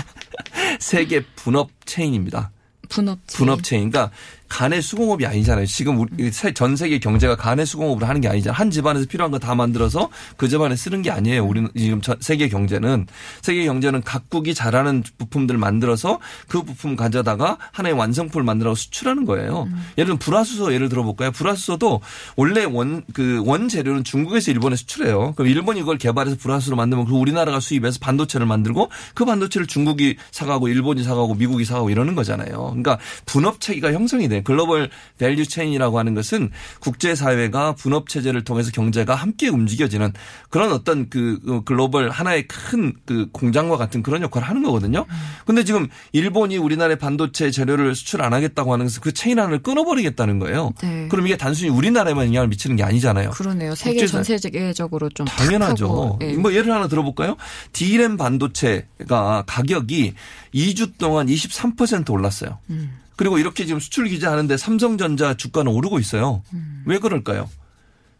세계 0.80 1.20
분업 1.36 1.70
체인입니다. 1.84 2.50
분업 2.88 3.18
분업 3.26 3.62
체인. 3.62 3.90
그러니까 3.90 4.14
가내 4.50 4.82
수공업이 4.82 5.24
아니잖아요. 5.24 5.64
지금 5.64 6.00
우리 6.00 6.30
세- 6.32 6.52
전 6.52 6.76
세계 6.76 6.98
경제가 6.98 7.36
가내 7.36 7.64
수공업으로 7.64 8.04
하는 8.06 8.20
게 8.20 8.28
아니잖아요. 8.28 8.54
한 8.54 8.70
집안에서 8.70 9.06
필요한 9.08 9.30
거 9.30 9.38
다 9.38 9.54
만들어서 9.54 10.10
그 10.36 10.48
집안에 10.48 10.76
쓰는 10.76 11.00
게 11.00 11.10
아니에요. 11.10 11.46
우리는 11.46 11.70
지금 11.74 12.02
전- 12.02 12.18
세계 12.20 12.48
경제는 12.48 13.06
세계 13.40 13.64
경제는 13.64 14.02
각국이 14.02 14.52
잘하는 14.54 15.02
부품들을 15.16 15.58
만들어서 15.58 16.18
그 16.48 16.62
부품 16.62 16.96
가져다가 16.96 17.56
하나의 17.72 17.94
완성품을 17.94 18.44
만들어 18.44 18.74
수출하는 18.74 19.24
거예요. 19.24 19.68
예를 19.96 20.06
들면 20.08 20.18
불화수소 20.18 20.74
예를 20.74 20.88
들어볼까요? 20.90 21.30
불화수소도 21.30 22.00
원래 22.36 22.64
원 22.64 23.04
그 23.14 23.42
원재료는 23.46 24.04
중국에서 24.04 24.50
일본에 24.50 24.74
수출해요. 24.76 25.32
그럼 25.36 25.48
일본이 25.50 25.80
그걸 25.80 25.96
개발해서 25.96 26.36
불화수소로 26.36 26.76
만들면 26.76 27.06
그 27.06 27.12
우리나라가 27.14 27.60
수입해서 27.60 27.98
반도체를 28.00 28.46
만들고 28.46 28.90
그 29.14 29.24
반도체를 29.24 29.66
중국이 29.68 30.16
사가고 30.32 30.68
일본이 30.68 31.02
사가고 31.04 31.34
미국이 31.36 31.64
사가고 31.64 31.88
이러는 31.88 32.14
거잖아요. 32.16 32.56
그러니까 32.70 32.98
분업 33.26 33.60
체계가 33.60 33.92
형성이 33.92 34.28
돼. 34.28 34.39
global 34.44 34.90
value 35.18 35.46
chain이라고 35.46 35.98
하는 35.98 36.14
것은 36.14 36.50
국제 36.80 37.14
사회가 37.14 37.74
분업 37.74 38.08
체제를 38.08 38.44
통해서 38.44 38.70
경제가 38.70 39.14
함께 39.14 39.48
움직여지는 39.48 40.12
그런 40.48 40.72
어떤 40.72 41.08
그 41.08 41.62
글로벌 41.64 42.10
하나의 42.10 42.46
큰 42.46 42.90
그 43.04 43.28
공장과 43.32 43.76
같은 43.76 44.02
그런 44.02 44.22
역할을 44.22 44.48
하는 44.48 44.62
거거든요. 44.62 45.06
근데 45.44 45.64
지금 45.64 45.88
일본이 46.12 46.56
우리나라의 46.56 46.98
반도체 46.98 47.50
재료를 47.50 47.94
수출 47.94 48.22
안 48.22 48.32
하겠다고 48.32 48.72
하는 48.72 48.86
것은 48.86 49.00
그 49.02 49.12
체인 49.12 49.38
하나를 49.38 49.62
끊어버리겠다는 49.62 50.38
거예요. 50.38 50.72
네. 50.82 51.08
그럼 51.08 51.26
이게 51.26 51.36
단순히 51.36 51.70
우리나라에만 51.70 52.26
영향을 52.26 52.48
미치는 52.48 52.76
게 52.76 52.82
아니잖아요. 52.82 53.30
그러네요. 53.30 53.74
세계 53.74 54.06
전 54.06 54.24
세계적으로 54.24 55.08
좀 55.10 55.26
당연하죠. 55.26 56.18
예. 56.22 56.34
뭐 56.34 56.52
예를 56.54 56.72
하나 56.72 56.88
들어볼까요? 56.88 57.36
D램 57.72 58.16
반도체가 58.16 59.44
가격이 59.46 60.14
2주 60.54 60.98
동안 60.98 61.26
23% 61.26 62.10
올랐어요. 62.10 62.58
음. 62.70 62.98
그리고 63.20 63.36
이렇게 63.36 63.66
지금 63.66 63.80
수출 63.80 64.08
규제하는데 64.08 64.56
삼성전자 64.56 65.34
주가는 65.34 65.70
오르고 65.70 65.98
있어요. 65.98 66.42
음. 66.54 66.82
왜 66.86 66.98
그럴까요? 66.98 67.50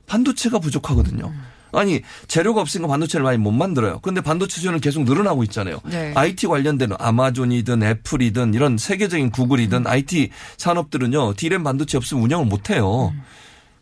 반도체가 0.07 0.59
부족하거든요. 0.59 1.29
음. 1.29 1.43
아니 1.73 2.03
재료가 2.29 2.61
없으니까 2.61 2.87
반도체를 2.87 3.25
많이 3.25 3.39
못 3.39 3.51
만들어요. 3.51 4.01
그런데 4.03 4.21
반도체 4.21 4.61
수요는 4.61 4.81
계속 4.81 5.05
늘어나고 5.05 5.43
있잖아요. 5.45 5.81
네. 5.87 6.13
IT 6.15 6.49
관련된 6.49 6.91
아마존이든 6.99 7.83
애플이든 7.83 8.53
이런 8.53 8.77
세계적인 8.77 9.31
구글이든 9.31 9.87
IT 9.87 10.33
산업들은요 10.59 11.33
D램 11.33 11.65
반도체 11.65 11.97
없으면 11.97 12.23
운영을 12.23 12.45
못 12.45 12.69
해요. 12.69 13.15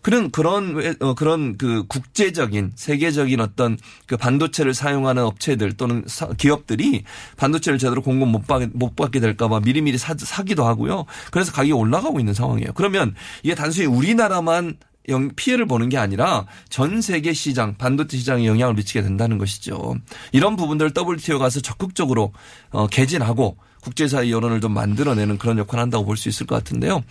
그런 0.01 0.31
그런 0.31 0.75
왜- 0.77 0.95
어, 1.01 1.15
그런 1.15 1.59
그 1.59 1.85
국제적인 1.89 2.73
세계적인 2.77 3.41
어떤 3.41 3.77
그 4.07 4.17
반도체를 4.17 4.73
사용하는 4.75 5.23
업체들 5.25 5.73
또는 5.77 6.05
사- 6.07 6.29
기업들이 6.37 7.05
반도체를 7.37 7.79
제대로 7.79 8.01
공급 8.03 8.29
못 8.29 8.47
받게 8.47 8.69
못 8.75 8.95
받게 8.97 9.21
될까봐 9.21 9.61
미리미리 9.61 9.99
사, 9.99 10.15
사기도 10.17 10.65
하고요. 10.65 11.05
그래서 11.31 11.53
가격이 11.53 11.73
올라가고 11.73 12.21
있는 12.21 12.33
상황이에요. 12.35 12.73
그러면 12.75 13.15
이게 13.43 13.55
단순히 13.55 13.87
우리나라만 13.87 14.77
영- 15.09 15.31
피해를 15.35 15.67
보는 15.67 15.89
게 15.89 15.97
아니라 15.99 16.47
전 16.69 17.01
세계 17.01 17.33
시장 17.33 17.77
반도체 17.77 18.17
시장에 18.19 18.47
영향을 18.47 18.75
미치게 18.75 19.03
된다는 19.03 19.39
것이죠. 19.39 19.97
이런 20.33 20.55
부분들 20.57 20.93
WTO 20.97 21.39
가서 21.39 21.61
적극적으로 21.61 22.33
어, 22.71 22.87
개진하고 22.87 23.57
국제사회 23.89 24.31
여론을 24.31 24.61
좀 24.61 24.73
만들어내는 24.73 25.39
그런 25.39 25.59
역할을 25.59 25.83
한다고 25.83 26.05
볼 26.05 26.19
수 26.19 26.29
있을 26.29 26.47
것 26.47 26.57
같은데요. 26.57 27.03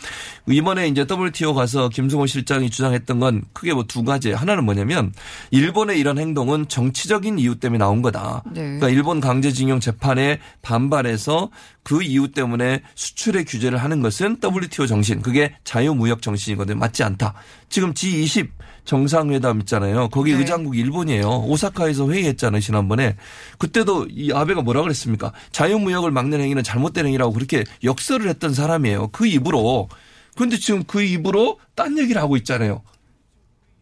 이번에 0.47 0.87
이제 0.87 1.05
WTO 1.09 1.53
가서 1.53 1.89
김승호 1.89 2.25
실장이 2.27 2.69
주장했던 2.69 3.19
건 3.19 3.43
크게 3.53 3.73
뭐 3.73 3.83
두 3.87 4.03
가지. 4.03 4.33
하나는 4.33 4.65
뭐냐면 4.65 5.13
일본의 5.51 5.97
이런 5.97 6.17
행동은 6.19 6.67
정치적인 6.67 7.39
이유 7.39 7.55
때문에 7.55 7.79
나온 7.79 8.01
거다. 8.01 8.43
네. 8.51 8.61
그러니까 8.61 8.89
일본 8.89 9.21
강제징용 9.21 9.79
재판에 9.79 10.39
반발해서 10.61 11.49
그 11.83 12.03
이유 12.03 12.31
때문에 12.33 12.81
수출의 12.95 13.45
규제를 13.45 13.77
하는 13.77 14.01
것은 14.01 14.37
WTO 14.43 14.87
정신, 14.87 15.21
그게 15.21 15.55
자유무역 15.63 16.21
정신이거든요. 16.21 16.77
맞지 16.77 17.03
않다. 17.03 17.33
지금 17.69 17.93
G20 17.93 18.49
정상회담 18.87 19.59
있잖아요. 19.59 20.07
거기 20.09 20.31
네. 20.31 20.39
의장국이 20.39 20.79
일본이에요. 20.79 21.27
오사카에서 21.45 22.09
회의했잖아요. 22.09 22.61
지난번에. 22.61 23.17
그때도 23.59 24.07
이 24.09 24.31
아베가 24.31 24.61
뭐라 24.61 24.81
그랬습니까? 24.81 25.33
자유무역을 25.51 26.09
막는 26.09 26.39
행위는 26.39 26.63
잘못된 26.63 27.05
행위라고 27.05 27.33
그렇게 27.33 27.63
역설을 27.83 28.29
했던 28.29 28.53
사람이에요. 28.53 29.09
그 29.09 29.27
입으로. 29.27 29.89
그런데 30.35 30.57
지금 30.57 30.83
그 30.85 31.03
입으로 31.03 31.59
딴 31.75 31.97
얘기를 31.97 32.21
하고 32.21 32.37
있잖아요. 32.37 32.81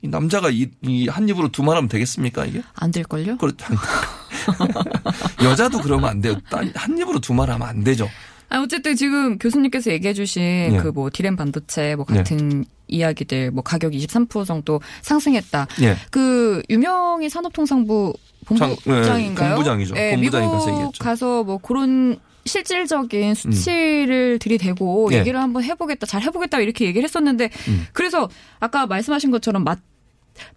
이 0.02 0.08
남자가 0.08 0.50
이, 0.50 0.70
이 0.82 1.08
한 1.08 1.30
입으로 1.30 1.50
두말 1.50 1.78
하면 1.78 1.88
되겠습니까 1.88 2.46
이게? 2.46 2.62
안 2.74 2.92
될걸요? 2.92 3.38
그렇다. 3.38 3.68
여자도 5.44 5.82
그러면 5.82 6.10
안 6.10 6.22
돼요. 6.22 6.36
딴- 6.50 6.72
한 6.76 6.98
입으로 6.98 7.20
두말 7.20 7.50
하면 7.52 7.68
안 7.68 7.84
되죠. 7.84 8.10
아, 8.50 8.60
어쨌든 8.60 8.96
지금 8.96 9.38
교수님께서 9.38 9.92
얘기해주신 9.92 10.42
네. 10.44 10.78
그뭐 10.82 11.10
디램 11.12 11.36
반도체 11.36 11.96
뭐 11.96 12.06
같은 12.06 12.66
이야기들 12.88 13.52
뭐 13.52 13.64
가격이 13.64 13.98
23% 14.06 14.46
정도 14.46 14.80
상승했다. 15.02 15.68
예. 15.82 15.96
그 16.12 16.62
유명희 16.70 17.30
산업통상부 17.30 18.14
장- 18.58 18.76
본부장인가요? 18.84 19.50
네, 19.50 19.56
본부장이죠. 19.56 19.96
본부장이 19.96 20.46
가서 20.46 20.66
미국 20.66 20.70
얘기했죠. 20.74 21.04
가서 21.04 21.44
뭐 21.44 21.58
그런 21.58 22.20
실질적인 22.46 23.34
수치를 23.34 24.38
들이대고 24.38 25.10
예. 25.14 25.18
얘기를 25.20 25.40
한번 25.42 25.64
해보겠다, 25.64 26.06
잘 26.06 26.22
해보겠다 26.22 26.60
이렇게 26.60 26.86
얘기를 26.86 27.04
했었는데 27.04 27.50
음. 27.68 27.88
그래서 27.92 28.30
아까 28.60 28.86
말씀하신 28.86 29.32
것처럼 29.32 29.64
맞 29.64 29.80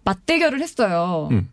맞대결을 0.03 0.61
했어요. 0.61 1.29
음. 1.31 1.49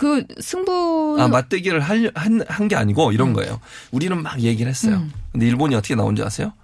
그 0.00 0.24
승부 0.40 1.18
아, 1.20 1.28
맞대기를 1.28 1.82
한게 1.82 2.74
아니고 2.74 3.12
이런 3.12 3.34
거예요. 3.34 3.60
우리는 3.90 4.22
막 4.22 4.40
얘기를 4.40 4.70
했어요. 4.70 4.96
음. 4.96 5.12
근데 5.30 5.46
일본이 5.46 5.74
어떻게 5.74 5.94
나온지 5.94 6.22
아세요? 6.22 6.54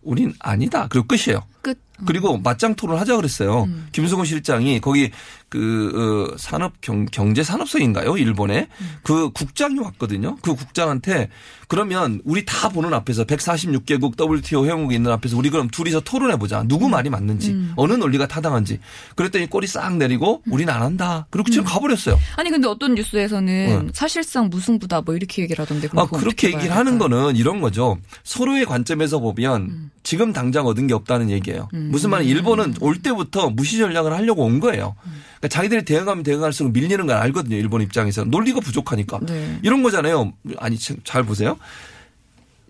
우린 0.00 0.32
아니다. 0.38 0.86
그리고 0.88 1.06
끝이에요. 1.06 1.42
끝. 1.60 1.78
그리고 2.06 2.38
맞짱 2.38 2.74
토론 2.74 2.98
하자 2.98 3.16
그랬어요. 3.16 3.64
음. 3.64 3.88
김승호 3.92 4.24
실장이 4.24 4.80
거기 4.80 5.10
그 5.48 6.30
어, 6.32 6.36
산업 6.38 6.80
경, 6.80 7.04
경제 7.06 7.42
산업성인가요? 7.42 8.16
일본에 8.16 8.68
음. 8.80 8.96
그 9.02 9.30
국장이 9.32 9.78
왔거든요. 9.78 10.36
그 10.42 10.54
국장한테 10.54 11.28
그러면 11.68 12.20
우리 12.24 12.44
다 12.44 12.68
보는 12.68 12.92
앞에서 12.92 13.24
146개국 13.24 14.18
WTO 14.18 14.64
회원국이 14.64 14.94
있는 14.94 15.10
앞에서 15.12 15.36
우리 15.36 15.50
그럼 15.50 15.68
둘이서 15.68 16.00
토론해 16.00 16.36
보자. 16.36 16.64
누구 16.66 16.88
말이 16.88 17.10
맞는지 17.10 17.52
음. 17.52 17.72
어느 17.76 17.92
논리가 17.92 18.26
타당한지. 18.28 18.78
그랬더니 19.14 19.48
꼬리 19.48 19.66
싹 19.66 19.96
내리고 19.96 20.42
우리는 20.50 20.72
안 20.72 20.82
한다. 20.82 21.26
그리고 21.30 21.50
지금 21.50 21.64
가버렸어요. 21.64 22.18
아니 22.36 22.50
근데 22.50 22.66
어떤 22.66 22.94
뉴스에서는 22.94 23.86
네. 23.86 23.92
사실상 23.92 24.48
무승부다 24.48 25.02
뭐 25.02 25.14
이렇게 25.14 25.42
얘기를 25.42 25.62
하던데 25.62 25.88
아, 25.96 26.06
그렇게 26.06 26.48
얘기를 26.48 26.68
봐야 26.68 26.78
하는? 26.78 26.98
거는 26.98 27.36
이런 27.36 27.60
거죠. 27.60 27.98
서로의 28.24 28.64
관점에서 28.64 29.18
보면 29.18 29.62
음. 29.62 29.90
지금 30.02 30.32
당장 30.32 30.66
얻은 30.66 30.86
게 30.88 30.94
없다는 30.94 31.30
얘기예요. 31.30 31.68
무슨 31.92 32.10
말은 32.10 32.26
일본은 32.26 32.74
올 32.80 32.96
때부터 33.02 33.50
무시 33.50 33.78
전략을 33.78 34.12
하려고 34.12 34.44
온 34.44 34.60
거예요. 34.60 34.96
음. 35.06 35.22
그러니까 35.38 35.48
자기들이 35.48 35.84
대응하면 35.84 36.24
대응할수록 36.24 36.72
밀리는 36.72 37.06
걸 37.06 37.16
알거든요. 37.16 37.56
일본 37.56 37.82
입장에서. 37.82 38.24
논리가 38.24 38.60
부족하니까. 38.60 39.20
네. 39.22 39.58
이런 39.62 39.82
거잖아요. 39.82 40.32
아니, 40.58 40.78
참, 40.78 40.96
잘 41.04 41.22
보세요. 41.22 41.58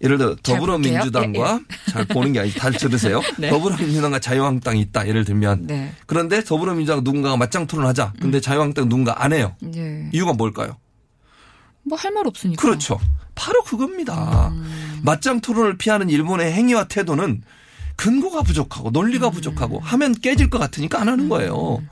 예를 0.03 0.19
들어 0.19 0.35
잘 0.43 0.57
더불어민주당과 0.57 1.61
잘 1.93 2.05
보는 2.07 2.33
게 2.33 2.41
아니고 2.41 2.59
잘 2.59 2.73
들으세요. 2.73 3.23
네. 3.39 3.51
더불어민주당과 3.51 4.19
자유한국당이 4.19 4.81
있다. 4.81 5.07
예를 5.07 5.25
들면 5.25 5.69
네. 5.69 5.93
그런데 6.07 6.43
더불어민주당 6.43 7.05
누군가가 7.05 7.37
맞짱 7.37 7.69
토론하자. 7.69 8.15
근데 8.21 8.41
자유한국당 8.41 8.89
누군가 8.89 9.23
안 9.23 9.33
해요. 9.33 9.55
예. 9.77 10.09
이유가 10.13 10.33
뭘까요? 10.33 10.77
뭐 11.85 11.97
할 11.97 12.13
말 12.13 12.27
없으니까. 12.27 12.61
그렇죠. 12.61 12.99
바로 13.37 13.63
그겁니다. 13.63 14.49
음. 14.49 15.01
맞짱 15.05 15.41
토론을 15.41 15.79
피하는 15.79 16.11
일본의 16.11 16.53
행위와 16.53 16.85
태도는 16.89 17.43
근거가 17.97 18.43
부족하고 18.43 18.91
논리가 18.91 19.29
음. 19.29 19.33
부족하고 19.33 19.81
하면 19.81 20.15
깨질 20.15 20.51
것 20.51 20.59
같으니까 20.59 21.01
안 21.01 21.09
하는 21.09 21.29
거예요. 21.29 21.83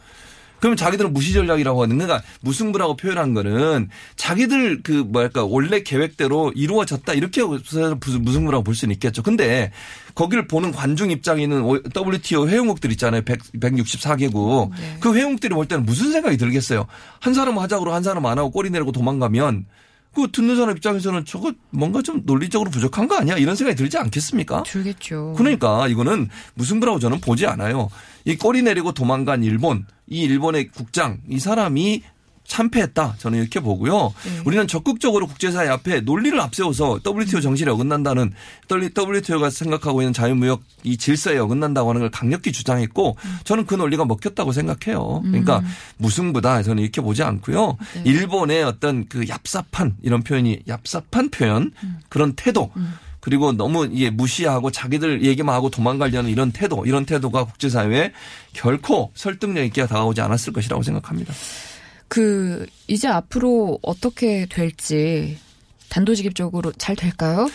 그러면 0.61 0.77
자기들은 0.77 1.13
무시 1.13 1.33
전략이라고 1.33 1.83
하는 1.83 1.99
그러니까 1.99 2.23
무승부라고 2.43 2.97
표현한 2.97 3.35
거는 3.35 3.89
자기들 4.17 4.83
그 4.83 4.93
뭐랄까 4.93 5.45
원래 5.45 5.83
계획대로 5.83 6.53
이루어졌다 6.55 7.13
이렇게 7.15 7.43
무승부라고 7.43 8.63
볼 8.63 8.75
수는 8.75 8.93
있겠죠. 8.95 9.23
근데 9.23 9.73
거기를 10.15 10.47
보는 10.47 10.73
관중 10.73 11.11
입장에 11.11 11.43
있는 11.43 11.65
WTO 11.97 12.47
회원국들 12.47 12.93
있잖아요. 12.93 13.23
100, 13.23 13.53
164개국. 13.59 14.71
네. 14.71 14.97
그 15.01 15.15
회원국들이 15.15 15.55
볼 15.55 15.67
때는 15.67 15.87
무슨 15.87 16.13
생각이 16.13 16.37
들겠어요. 16.37 16.87
한 17.21 17.33
사람 17.33 17.59
하자고 17.59 17.93
한 17.93 18.03
사람 18.03 18.27
안 18.27 18.39
하고 18.39 18.51
꼬리 18.51 18.69
내리고 18.69 18.93
도망가면 18.93 19.65
그 20.15 20.29
듣는 20.33 20.57
사람 20.57 20.77
입장에서는 20.77 21.25
저거 21.25 21.53
뭔가 21.71 22.03
좀 22.03 22.23
논리적으로 22.25 22.71
부족한 22.71 23.07
거 23.07 23.17
아니야? 23.17 23.37
이런 23.37 23.55
생각이 23.55 23.77
들지 23.77 23.97
않겠습니까? 23.99 24.65
들겠죠. 24.65 25.35
그러니까 25.37 25.87
이거는 25.89 26.29
무승부라고 26.55 26.99
저는 26.99 27.21
보지 27.21 27.47
않아요. 27.47 27.89
이 28.25 28.37
꼬리 28.37 28.63
내리고 28.63 28.93
도망간 28.93 29.45
일본, 29.45 29.87
이 30.09 30.23
일본의 30.23 30.69
국장, 30.69 31.21
이 31.29 31.39
사람이 31.39 32.03
참패했다. 32.51 33.15
저는 33.19 33.39
이렇게 33.39 33.61
보고요. 33.61 34.13
네. 34.25 34.43
우리는 34.45 34.67
적극적으로 34.67 35.29
국제사회 35.29 35.69
앞에 35.69 36.01
논리를 36.01 36.39
앞세워서 36.39 37.01
WTO 37.07 37.41
정신에 37.41 37.71
어긋난다는 37.71 38.33
WTO가 38.71 39.51
생각하고 39.51 40.03
있는 40.03 40.13
자유무역 40.13 40.61
이 40.83 40.97
질서에 40.97 41.39
어긋난다고 41.39 41.91
하는 41.91 42.01
걸 42.01 42.11
강력히 42.11 42.51
주장했고 42.51 43.17
저는 43.45 43.67
그 43.67 43.77
논리가 43.77 44.05
먹혔다고 44.05 44.53
생각해요. 44.53 45.23
그러니까 45.23 45.63
무승부다. 45.99 46.65
저는 46.65 46.83
이렇게 46.83 47.01
보지 47.01 47.23
않고요. 47.23 47.79
네. 47.95 48.03
일본의 48.05 48.65
어떤 48.65 49.07
그 49.09 49.21
얍삽한 49.21 49.95
이런 50.03 50.23
표현이 50.23 50.65
얍삽한 50.67 51.31
표현 51.31 51.71
그런 52.09 52.33
태도 52.35 52.73
그리고 53.21 53.53
너무 53.53 53.87
이게 53.87 54.11
무시하고 54.11 54.73
자기들 54.73 55.25
얘기만 55.25 55.55
하고 55.55 55.71
도망가려는 55.71 56.31
이런 56.31 56.51
태도, 56.51 56.85
이런 56.87 57.05
태도가 57.05 57.45
국제사회에 57.45 58.13
결코 58.55 59.13
설득력 59.15 59.65
있게 59.65 59.87
다가오지 59.87 60.21
않았을 60.23 60.53
것이라고 60.53 60.83
생각합니다. 60.83 61.33
그 62.11 62.67
이제 62.89 63.07
앞으로 63.07 63.79
어떻게 63.83 64.45
될지 64.47 65.39
단도직입적으로 65.91 66.73
잘 66.73 66.97
될까요? 66.97 67.49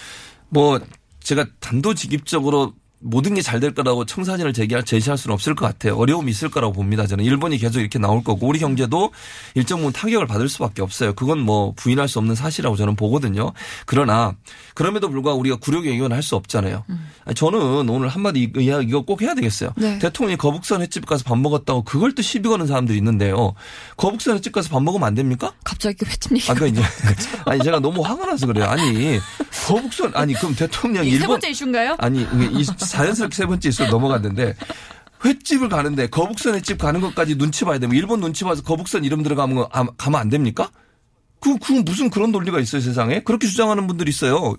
뭐 0.48 0.80
제가 1.20 1.46
단도직입적으로 1.60 2.74
모든 3.06 3.36
게 3.36 3.42
잘 3.42 3.60
될 3.60 3.74
거라고 3.74 4.04
청사진을 4.06 4.52
제기할 4.54 4.84
제시할 4.84 5.18
수는 5.18 5.34
없을 5.34 5.54
것 5.56 5.66
같아요. 5.66 5.96
어려움이 5.96 6.32
있을 6.32 6.50
거라고 6.50 6.74
봅니다. 6.74 7.06
저는 7.08 7.24
일본이 7.24 7.58
계속 7.58 7.80
이렇게 7.80 8.00
나올 8.00 8.24
거고 8.24 8.48
우리 8.48 8.58
경제도 8.60 9.12
일정 9.54 9.78
부분 9.80 9.94
타격을 9.94 10.26
받을 10.28 10.50
수밖에 10.50 10.82
없어요. 10.82 11.14
그건 11.14 11.40
뭐 11.40 11.74
부인할 11.76 12.08
수 12.08 12.18
없는 12.20 12.36
사실이라고 12.36 12.76
저는 12.76 12.96
보거든요. 12.96 13.54
그러나 13.86 14.36
그럼에도 14.74 15.10
불구하고 15.10 15.40
우리가 15.40 15.58
굴욕의 15.58 15.92
의견을 15.94 16.16
할 16.16 16.26
수 16.26 16.36
없잖아요. 16.36 16.84
아니, 17.26 17.36
저는 17.36 17.88
오늘 17.88 18.08
한마디 18.08 18.42
이- 18.42 18.52
이거 18.88 19.02
꼭 19.02 19.22
해야 19.22 19.36
되겠어요. 19.36 19.70
네. 19.78 20.00
대통령이 20.00 20.38
거북선 20.38 20.82
횟집 20.82 21.06
가서 21.06 21.24
밥 21.24 21.38
먹었다고 21.38 21.84
그걸 21.84 22.16
또 22.16 22.24
시비 22.24 22.50
거는 22.50 22.66
사람들이 22.66 22.98
있는데요. 22.98 23.54
거북선 23.98 24.38
횟집 24.38 24.52
가서 24.54 24.70
밥 24.70 24.82
먹으면 24.82 25.08
안 25.08 25.14
됩니까? 25.14 25.54
갑자기 25.64 25.98
그 25.98 26.06
횟집 26.10 26.32
얘기. 26.32 26.50
아까 26.50 26.62
그러니까 26.62 26.82
이제 26.82 27.30
아니 27.46 27.62
제가 27.64 27.80
너무 27.80 28.02
화가 28.02 28.26
나서 28.26 28.48
그래요. 28.48 28.66
아니 28.66 29.20
거북선 29.66 30.12
아니 30.16 30.34
그럼 30.34 30.56
대통령이 30.56 31.10
세 31.10 31.16
일본 31.16 31.28
번째 31.30 31.50
이슈인가요? 31.50 31.96
아니 32.00 32.26
자연스럽게 32.78 33.36
세 33.36 33.46
번째 33.46 33.70
있어 33.70 33.88
넘어갔는데 33.88 34.56
횟집을 35.24 35.70
가는데 35.70 36.08
거북선 36.08 36.54
횟집 36.56 36.78
가는 36.78 37.02
것까지 37.02 37.36
눈치 37.38 37.66
봐야 37.66 37.80
되면 37.80 37.96
일본 37.96 38.20
눈치 38.20 38.44
봐서 38.44 38.62
거북선 38.62 39.04
이름 39.04 39.24
들어가면 39.24 39.56
거- 39.56 39.70
아, 39.72 39.86
가면 39.98 40.20
안 40.20 40.30
됩니까? 40.30 40.70
그, 41.40 41.58
그 41.58 41.74
무슨 41.74 42.10
그런 42.10 42.32
논리가 42.32 42.60
있어요 42.60 42.82
세상에 42.82 43.22
그렇게 43.24 43.48
주장하는 43.48 43.88
분들이 43.88 44.10
있어요. 44.10 44.56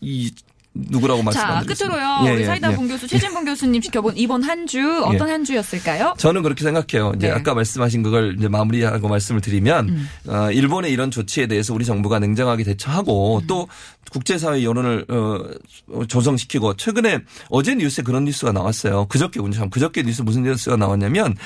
이 0.00 0.30
누구라고 0.74 1.20
자, 1.30 1.46
말씀드리겠습니다. 1.46 1.96
끝으로요. 1.96 2.26
예, 2.26 2.32
우리 2.34 2.42
예, 2.42 2.46
사이다 2.46 2.72
예. 2.72 2.76
본 2.76 2.88
교수, 2.88 3.06
최진봉 3.06 3.44
교수님 3.44 3.80
지켜본 3.80 4.16
이번 4.16 4.42
한 4.42 4.64
주 4.66 4.80
어떤 5.04 5.28
한 5.28 5.44
주였을까요? 5.44 6.14
저는 6.18 6.42
그렇게 6.42 6.64
생각해요. 6.64 7.12
이제 7.16 7.28
네. 7.28 7.32
아까 7.32 7.54
말씀하신 7.54 8.02
그걸 8.02 8.34
이제 8.38 8.48
마무리하고 8.48 9.08
말씀을 9.08 9.40
드리면 9.40 9.88
음. 9.90 10.08
어, 10.26 10.50
일본의 10.50 10.90
이런 10.90 11.10
조치에 11.10 11.46
대해서 11.46 11.74
우리 11.74 11.84
정부가 11.84 12.18
냉정하게 12.18 12.64
대처하고 12.64 13.38
음. 13.42 13.46
또 13.46 13.68
국제사회 14.10 14.64
여론을 14.64 15.04
어, 15.08 16.04
조성시키고 16.06 16.76
최근에 16.76 17.18
어제 17.50 17.74
뉴스에 17.74 18.02
그런 18.04 18.24
뉴스가 18.24 18.52
나왔어요. 18.52 19.06
그저께군요. 19.06 19.52
참 19.52 19.70
그저께 19.70 20.02
뉴스 20.02 20.22
무슨 20.22 20.42
뉴스가 20.42 20.76
나왔냐면 20.76 21.36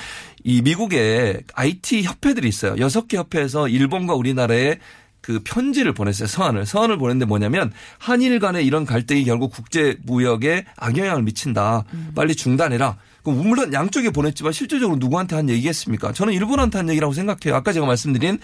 이 0.45 0.63
미국의 0.63 1.41
IT 1.55 2.03
협회들이 2.05 2.49
있어요. 2.49 2.77
여섯 2.79 3.09
개 3.09 3.17
협회에서 3.17 3.69
일본과 3.69 4.15
우리나라에 4.15 4.79
그 5.21 5.41
편지를 5.45 5.93
보냈어요. 5.93 6.27
서한을. 6.27 6.67
서한을 6.67 6.97
보냈는데 6.99 7.27
뭐냐면 7.27 7.73
한일 7.99 8.39
간의 8.39 8.65
이런 8.65 8.85
갈등이 8.85 9.25
결국 9.25 9.53
국제 9.53 9.97
무역에 10.05 10.65
악영향을 10.77 11.23
미친다. 11.23 11.85
빨리 12.15 12.35
중단해라. 12.35 12.97
그럼 13.23 13.47
물론 13.47 13.73
양쪽에 13.73 14.11
보냈지만 14.11 14.53
실질적으로 14.53 14.99
누구한테 14.99 15.37
한 15.37 15.51
얘기겠습니까? 15.51 16.13
저는 16.13 16.33
일본한테 16.33 16.79
한 16.79 16.89
얘기라고 16.89 17.13
생각해요. 17.13 17.55
아까 17.55 17.73
제가 17.73 17.85
말씀드린 17.85 18.39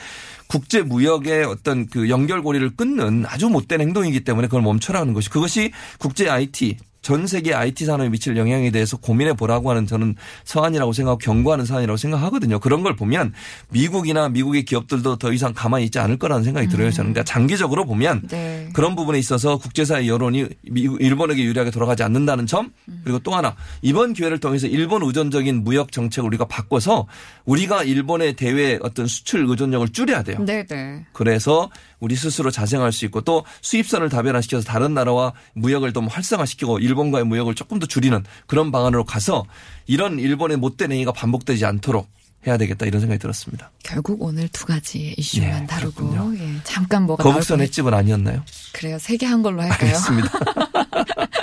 국제 0.47 0.83
무역의 0.83 1.45
어떤 1.45 1.87
그 1.87 2.11
연결고리를 2.11 2.77
끊는 2.77 3.25
아주 3.27 3.49
못된 3.49 3.81
행동이기 3.81 4.25
때문에 4.25 4.49
그걸 4.49 4.63
멈춰라는 4.63 5.15
것이 5.15 5.31
그것이 5.31 5.73
국제 5.99 6.29
IT 6.29 6.77
전 7.05 7.27
세계 7.27 7.53
IT 7.53 7.85
산업에 7.85 8.09
미칠 8.09 8.38
영향에 8.38 8.71
대해서 8.71 8.97
고민해 8.97 9.35
보라고 9.35 9.69
하는 9.69 9.87
저는 9.87 10.17
서한이라고 10.45 10.95
생각하고 10.95 11.19
경고하는 11.19 11.67
사안이라고 11.67 11.99
생각하거든요. 11.99 12.59
그런 12.61 12.83
걸 12.83 12.97
보면 12.97 13.35
미국이나 13.69 14.31
미국의 14.31 14.64
기업들도 14.64 15.17
더 15.17 15.31
이상 15.31 15.53
가만히 15.55 15.85
있지 15.85 15.99
않을 15.99 16.19
거라는 16.19 16.45
생각이 16.45 16.69
들어요. 16.69 16.90
저는 16.90 17.12
그러니까 17.12 17.31
장기적으로 17.31 17.85
보면 17.85 18.23
네. 18.29 18.71
그런 18.73 18.97
부분에 18.97 19.19
있어서 19.19 19.59
국제사회 19.59 20.09
여론이 20.09 20.49
일본에게 20.64 21.45
유리하게 21.45 21.71
돌아가지 21.71 22.03
않는다는 22.03 22.47
점 22.47 22.73
그리고 23.05 23.19
또 23.19 23.35
하나 23.35 23.55
이번 23.83 24.14
기회를 24.14 24.40
통해서 24.40 24.67
일본 24.67 25.03
의존적인 25.03 25.62
무역 25.62 25.93
정책을 25.93 26.27
우리가 26.29 26.47
바꿔서 26.47 27.07
우리가 27.45 27.83
일본의 27.83 28.37
대외 28.37 28.79
어떤 28.81 29.07
수출 29.07 29.45
의존력을 29.47 29.90
줄여야 29.90 30.23
돼요. 30.23 30.38
네, 30.40 30.64
네. 30.64 31.05
그래서 31.12 31.69
우리 32.01 32.17
스스로 32.17 32.51
자생할 32.51 32.93
수 32.93 33.05
있고 33.07 33.21
또 33.23 33.45
수입선을 33.63 34.09
다변화시켜서 34.09 34.65
다른 34.67 34.95
나라와 34.95 35.33
무역을 35.55 35.93
좀 35.93 36.07
활성화시키고 36.07 36.79
일본과의 36.81 37.25
무역을 37.25 37.55
조금 37.55 37.79
더 37.79 37.87
줄이는 37.87 38.25
그런 38.47 38.71
방안으로 38.73 39.05
가서 39.05 39.45
이런 39.87 40.19
일본의 40.19 40.57
못된 40.59 40.93
행위가 40.93 41.13
반복되지 41.13 41.65
않도록 41.65 42.09
해야 42.47 42.59
되겠다 42.59 42.85
이런 42.85 43.01
생각이 43.01 43.19
들었습니다. 43.19 43.71
결국 43.83 44.21
오늘 44.23 44.49
두 44.49 44.67
가지 44.67 45.15
이슈만 45.17 45.63
예, 45.63 45.67
다루고. 45.67 46.35
예, 46.39 46.47
잠깐 46.65 47.05
뭐가 47.05 47.23
거북선 47.25 47.61
횟집은 47.61 47.95
아니었나요? 47.95 48.45
그래요. 48.75 48.99
세 48.99 49.17
개 49.17 49.25
한 49.27 49.43
걸로 49.43 49.63
할까요? 49.63 49.79
알겠습니다. 49.81 50.29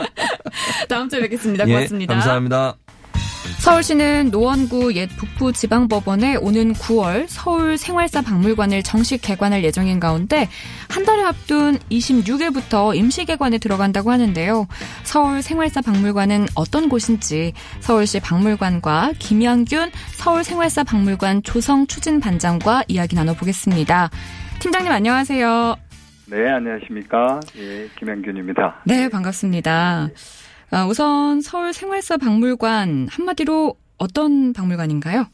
다음 0.87 1.09
주에 1.09 1.21
뵙겠습니다. 1.21 1.67
예, 1.67 1.73
고맙습니다. 1.73 2.13
감사합니다. 2.13 2.75
서울시는 3.61 4.31
노원구 4.31 4.95
옛 4.95 5.07
북부지방법원에 5.17 6.37
오는 6.37 6.73
9월 6.73 7.25
서울 7.27 7.77
생활사 7.77 8.23
박물관을 8.23 8.81
정식 8.81 9.21
개관할 9.21 9.63
예정인 9.63 9.99
가운데 9.99 10.49
한 10.89 11.05
달을 11.05 11.23
앞둔 11.25 11.77
26일부터 11.91 12.95
임시 12.95 13.23
개관에 13.23 13.59
들어간다고 13.59 14.09
하는데요. 14.09 14.67
서울 15.03 15.43
생활사 15.43 15.81
박물관은 15.81 16.47
어떤 16.55 16.89
곳인지 16.89 17.53
서울시 17.81 18.19
박물관과 18.19 19.13
김양균 19.19 19.91
서울 20.15 20.43
생활사 20.43 20.83
박물관 20.83 21.43
조성 21.43 21.85
추진 21.85 22.19
반장과 22.19 22.85
이야기 22.87 23.15
나눠보겠습니다. 23.15 24.09
팀장님 24.57 24.91
안녕하세요. 24.91 25.75
네, 26.25 26.49
안녕하십니까. 26.49 27.39
예, 27.57 27.87
김영균입니다. 27.99 28.81
네, 28.85 29.07
반갑습니다. 29.07 30.09
아, 30.73 30.85
우선 30.85 31.41
서울 31.41 31.73
생활사 31.73 32.15
박물관 32.15 33.07
한마디로 33.11 33.75
어떤 33.97 34.53
박물관인가요? 34.53 35.25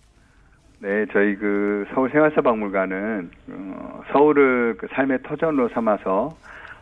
네, 0.79 1.05
저희 1.13 1.35
그 1.35 1.85
서울 1.93 2.09
생활사 2.09 2.41
박물관은 2.41 3.29
어, 3.51 4.01
서울을 4.11 4.77
그 4.79 4.87
삶의 4.93 5.19
터전으로 5.21 5.69
삼아서 5.69 6.35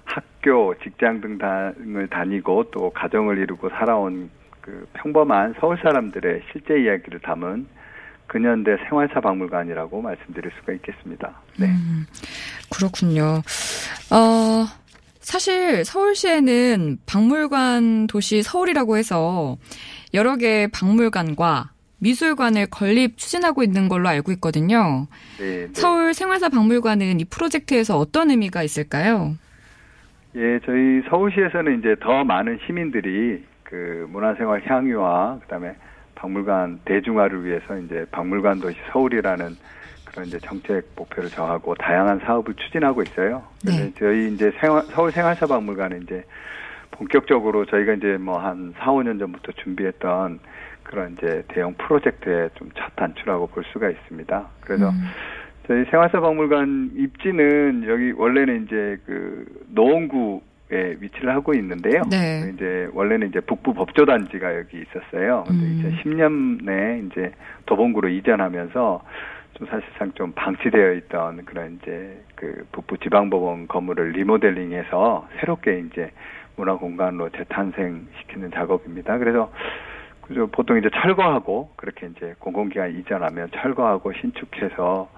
학교, 0.06 0.74
직장 0.82 1.20
등 1.20 1.38
등을 1.38 2.08
다니고 2.08 2.72
또 2.72 2.92
가정을 2.92 3.40
이루고 3.40 3.70
살아온 3.72 4.30
그 4.62 4.88
평범한 4.94 5.56
서울 5.60 5.78
사람들의 5.82 6.44
실제 6.54 6.80
이야기를 6.80 7.20
담은 7.20 7.68
근현대 8.28 8.78
생활사 8.88 9.20
박물관이라고 9.20 10.02
말씀드릴 10.02 10.52
수가 10.60 10.72
있겠습니다. 10.74 11.34
네. 11.58 11.68
음, 11.68 12.06
그렇군요. 12.74 13.42
어, 14.12 14.66
사실 15.26 15.84
서울시에는 15.84 17.00
박물관 17.08 18.06
도시 18.06 18.44
서울이라고 18.44 18.96
해서 18.96 19.58
여러 20.14 20.36
개의 20.36 20.68
박물관과 20.68 21.72
미술관을 21.98 22.68
건립 22.68 23.18
추진하고 23.18 23.64
있는 23.64 23.90
걸로 23.90 24.08
알고 24.08 24.32
있거든요. 24.34 25.08
네, 25.40 25.66
네. 25.66 25.68
서울 25.74 26.14
생활사 26.14 26.50
박물관은 26.50 27.20
이 27.20 27.26
프로젝트에서 27.26 27.98
어떤 27.98 28.30
의미가 28.30 28.62
있을까요? 28.62 29.34
예, 30.36 30.60
저희 30.64 31.02
서울시에서는 31.10 31.80
이제 31.80 31.96
더 32.02 32.24
많은 32.24 32.60
시민들이 32.68 33.44
그 33.64 34.08
문화생활 34.12 34.62
향유와 34.64 35.40
그다음에 35.42 35.76
박물관 36.14 36.82
대중화를 36.86 37.44
위해서 37.46 37.80
이제 37.80 38.06
박물관 38.12 38.60
도시 38.60 38.78
서울이라는 38.92 39.58
그런 40.16 40.28
이제 40.28 40.40
정책 40.40 40.86
목표를 40.96 41.30
정하고 41.30 41.76
다양한 41.76 42.20
사업을 42.20 42.54
추진하고 42.56 43.02
있어요. 43.04 43.44
네. 43.66 43.92
저희 44.00 44.34
이제 44.34 44.50
생활, 44.62 44.82
서울 44.84 45.12
생활사 45.12 45.46
박물관은 45.46 46.04
이제 46.04 46.24
본격적으로 46.92 47.66
저희가 47.66 47.94
이제 47.94 48.16
뭐 48.18 48.40
한 48.40 48.74
4, 48.78 48.92
5년 48.94 49.20
전부터 49.20 49.52
준비했던 49.52 50.40
그런 50.84 51.14
이제 51.18 51.44
대형 51.50 51.74
프로젝트의 51.74 52.50
좀 52.56 52.70
첫 52.76 52.96
단추라고 52.96 53.48
볼 53.48 53.64
수가 53.74 53.90
있습니다. 53.90 54.48
그래서 54.62 54.90
음. 54.90 55.04
저희 55.68 55.84
생활사 55.92 56.22
박물관 56.22 56.92
입지는 56.96 57.84
여기 57.90 58.12
원래는 58.12 58.64
이제 58.66 58.98
그 59.06 59.46
노원구에 59.74 60.98
위치를 61.00 61.34
하고 61.34 61.54
있는데요. 61.56 62.04
네. 62.10 62.52
이제 62.54 62.88
원래는 62.94 63.30
이제 63.30 63.42
북부 63.42 63.74
법조단지가 63.74 64.58
여기 64.60 64.78
있었어요. 64.82 65.44
근데 65.48 65.66
음. 65.66 65.92
2010년에 66.06 67.12
이제 67.12 67.32
도봉구로 67.66 68.08
이전하면서 68.10 69.02
좀 69.56 69.68
사실상 69.68 70.12
좀 70.14 70.34
방치되어 70.34 70.94
있던 70.94 71.46
그런 71.46 71.80
이제 71.82 72.22
그 72.36 72.68
북부 72.72 72.98
지방법원 72.98 73.68
건물을 73.68 74.12
리모델링해서 74.12 75.28
새롭게 75.40 75.80
이제 75.80 76.12
문화 76.58 76.76
공간으로 76.76 77.30
재탄생시키는 77.30 78.52
작업입니다. 78.52 79.18
그래서 79.18 79.52
그저 80.22 80.46
보통 80.48 80.78
이제 80.78 80.90
철거하고 80.94 81.72
그렇게 81.78 82.08
이제 82.08 82.36
공공기관 82.40 82.98
이전하면 82.98 83.50
철거하고 83.52 84.12
신축해서 84.14 85.10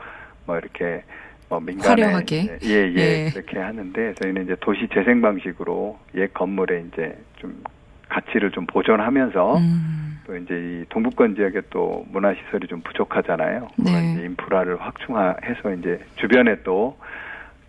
뭐 0.46 0.58
이렇게 0.58 1.04
뭐 1.50 1.60
민간에 1.60 2.04
화려하게. 2.04 2.60
예예 2.62 2.94
예. 2.96 3.30
그렇게 3.34 3.58
하는데 3.58 4.14
저희는 4.16 4.44
이제 4.44 4.56
도시 4.60 4.88
재생 4.94 5.22
방식으로 5.22 5.98
옛 6.16 6.32
건물에 6.34 6.86
이제 6.92 7.18
좀 7.38 7.64
가치를 8.10 8.52
좀 8.52 8.68
보존하면서 8.68 9.58
음. 9.58 9.97
또 10.28 10.36
이제 10.36 10.54
이 10.54 10.86
동북권 10.90 11.36
지역에 11.36 11.62
또 11.70 12.06
문화 12.12 12.34
시설이 12.34 12.68
좀 12.68 12.82
부족하잖아요. 12.82 13.68
네. 13.78 13.92
그런 13.92 14.12
이제 14.12 14.26
인프라를 14.26 14.80
확충해서 14.80 15.74
이제 15.80 16.00
주변에 16.18 16.62
또 16.64 16.98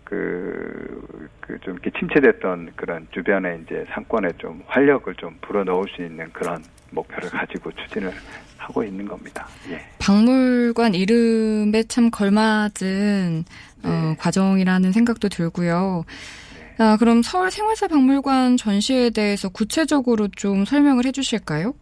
그, 0.03 1.29
그, 1.39 1.57
좀 1.61 1.75
이렇게 1.75 1.91
침체됐던 1.97 2.73
그런 2.75 3.07
주변에 3.11 3.61
이제 3.63 3.85
상권에 3.93 4.29
좀 4.39 4.61
활력을 4.67 5.15
좀 5.15 5.37
불어 5.39 5.63
넣을 5.63 5.87
수 5.87 6.03
있는 6.03 6.29
그런 6.33 6.61
목표를 6.91 7.29
가지고 7.29 7.71
추진을 7.71 8.11
하고 8.57 8.83
있는 8.83 9.07
겁니다. 9.07 9.47
예. 9.69 9.79
박물관 9.99 10.95
이름에 10.95 11.83
참 11.83 12.09
걸맞은 12.09 13.45
어, 13.83 13.87
네. 13.87 14.15
과정이라는 14.17 14.91
생각도 14.91 15.29
들고요. 15.29 16.03
아, 16.79 16.97
그럼 16.97 17.21
서울 17.21 17.51
생활사 17.51 17.87
박물관 17.87 18.57
전시에 18.57 19.11
대해서 19.11 19.47
구체적으로 19.47 20.27
좀 20.29 20.65
설명을 20.65 21.05
해주실까요? 21.05 21.73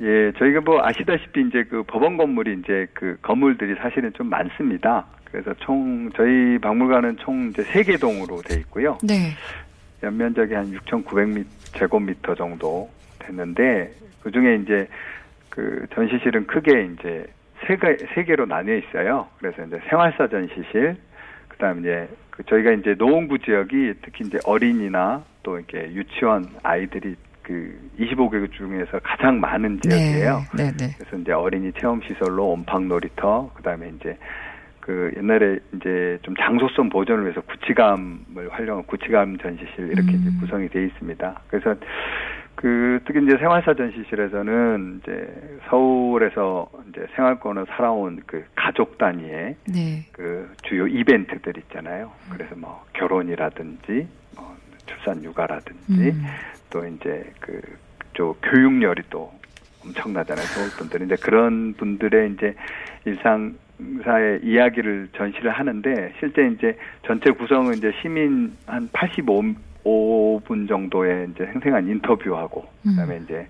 예, 0.00 0.32
저희가 0.38 0.60
뭐 0.60 0.80
아시다시피 0.84 1.40
이제 1.48 1.64
그 1.64 1.82
법원 1.82 2.16
건물이 2.16 2.60
이제 2.60 2.86
그 2.94 3.18
건물들이 3.22 3.74
사실은 3.76 4.12
좀 4.12 4.28
많습니다. 4.28 5.04
그래서 5.24 5.52
총, 5.54 6.10
저희 6.16 6.58
박물관은 6.58 7.16
총 7.18 7.48
이제 7.48 7.62
세 7.64 7.82
개 7.82 7.96
동으로 7.96 8.40
돼 8.42 8.54
있고요. 8.60 8.96
네. 9.02 9.32
연면적이 10.02 10.54
한 10.54 10.72
6,900 10.72 11.44
제곱미터 11.74 12.34
정도 12.34 12.88
됐는데 13.18 13.90
그 14.22 14.30
중에 14.30 14.56
이제 14.62 14.88
그 15.50 15.86
전시실은 15.92 16.46
크게 16.46 16.88
이제 16.94 17.26
세, 17.66 17.76
개, 17.76 17.96
세 18.14 18.22
개로 18.24 18.46
나뉘어 18.46 18.76
있어요. 18.76 19.26
그래서 19.38 19.64
이제 19.64 19.80
생활사 19.90 20.28
전시실, 20.28 20.96
그 21.48 21.56
다음에 21.58 21.80
이제 21.80 22.08
그 22.30 22.44
저희가 22.44 22.70
이제 22.72 22.94
노원구 22.96 23.40
지역이 23.40 23.94
특히 24.02 24.24
이제 24.24 24.38
어린이나 24.44 25.24
또 25.42 25.58
이렇게 25.58 25.92
유치원 25.92 26.46
아이들이 26.62 27.16
그 27.48 27.80
25개 27.98 28.52
중에서 28.52 29.00
가장 29.02 29.40
많은 29.40 29.80
지역이에요. 29.80 30.42
네, 30.54 30.70
네. 30.76 30.94
그래서 30.98 31.16
이제 31.16 31.32
어린이 31.32 31.72
체험 31.72 32.02
시설로 32.02 32.50
온팡 32.50 32.88
놀이터, 32.88 33.50
그다음에 33.54 33.90
이제 33.98 34.18
그 34.80 35.10
옛날에 35.16 35.58
이제 35.74 36.18
좀 36.20 36.34
장소성 36.36 36.90
보존을 36.90 37.24
위해서 37.24 37.40
구치감을 37.40 38.50
활용한 38.50 38.84
구치감 38.84 39.38
전시실 39.38 39.92
이렇게 39.92 40.12
이제 40.12 40.28
음. 40.28 40.38
구성이 40.40 40.68
돼 40.68 40.84
있습니다. 40.84 41.40
그래서 41.48 41.74
그 42.54 43.00
특히 43.06 43.24
이제 43.24 43.38
생활사 43.38 43.72
전시실에서는 43.72 45.00
이제 45.02 45.58
서울에서 45.70 46.68
이제 46.90 47.06
생활권을 47.16 47.64
살아온 47.68 48.20
그 48.26 48.44
가족 48.54 48.98
단위의 48.98 49.56
네. 49.72 50.04
그 50.12 50.50
주요 50.64 50.86
이벤트들 50.86 51.56
있잖아요. 51.56 52.12
그래서 52.30 52.54
뭐 52.56 52.84
결혼이라든지 52.92 54.06
뭐 54.36 54.56
출산 54.88 55.22
육아라든지 55.22 56.10
음. 56.10 56.24
또 56.70 56.86
이제 56.86 57.32
그쪽 57.40 58.38
교육열이 58.42 59.02
또 59.10 59.32
엄청나잖아요. 59.84 60.44
서울 60.46 60.70
분들은 60.70 61.06
이제 61.06 61.16
그런 61.16 61.74
분들의 61.74 62.32
이제 62.32 62.54
일상 63.04 63.54
사의 64.04 64.40
이야기를 64.42 65.10
전시를 65.16 65.52
하는데 65.52 66.12
실제 66.18 66.48
이제 66.48 66.76
전체 67.06 67.30
구성은 67.30 67.74
이제 67.74 67.92
시민 68.02 68.52
한 68.66 68.88
85분 68.88 70.68
정도의 70.68 71.28
이제 71.30 71.46
생생한 71.46 71.88
인터뷰하고 71.88 72.66
그다음에 72.82 73.18
음. 73.18 73.24
이제 73.24 73.46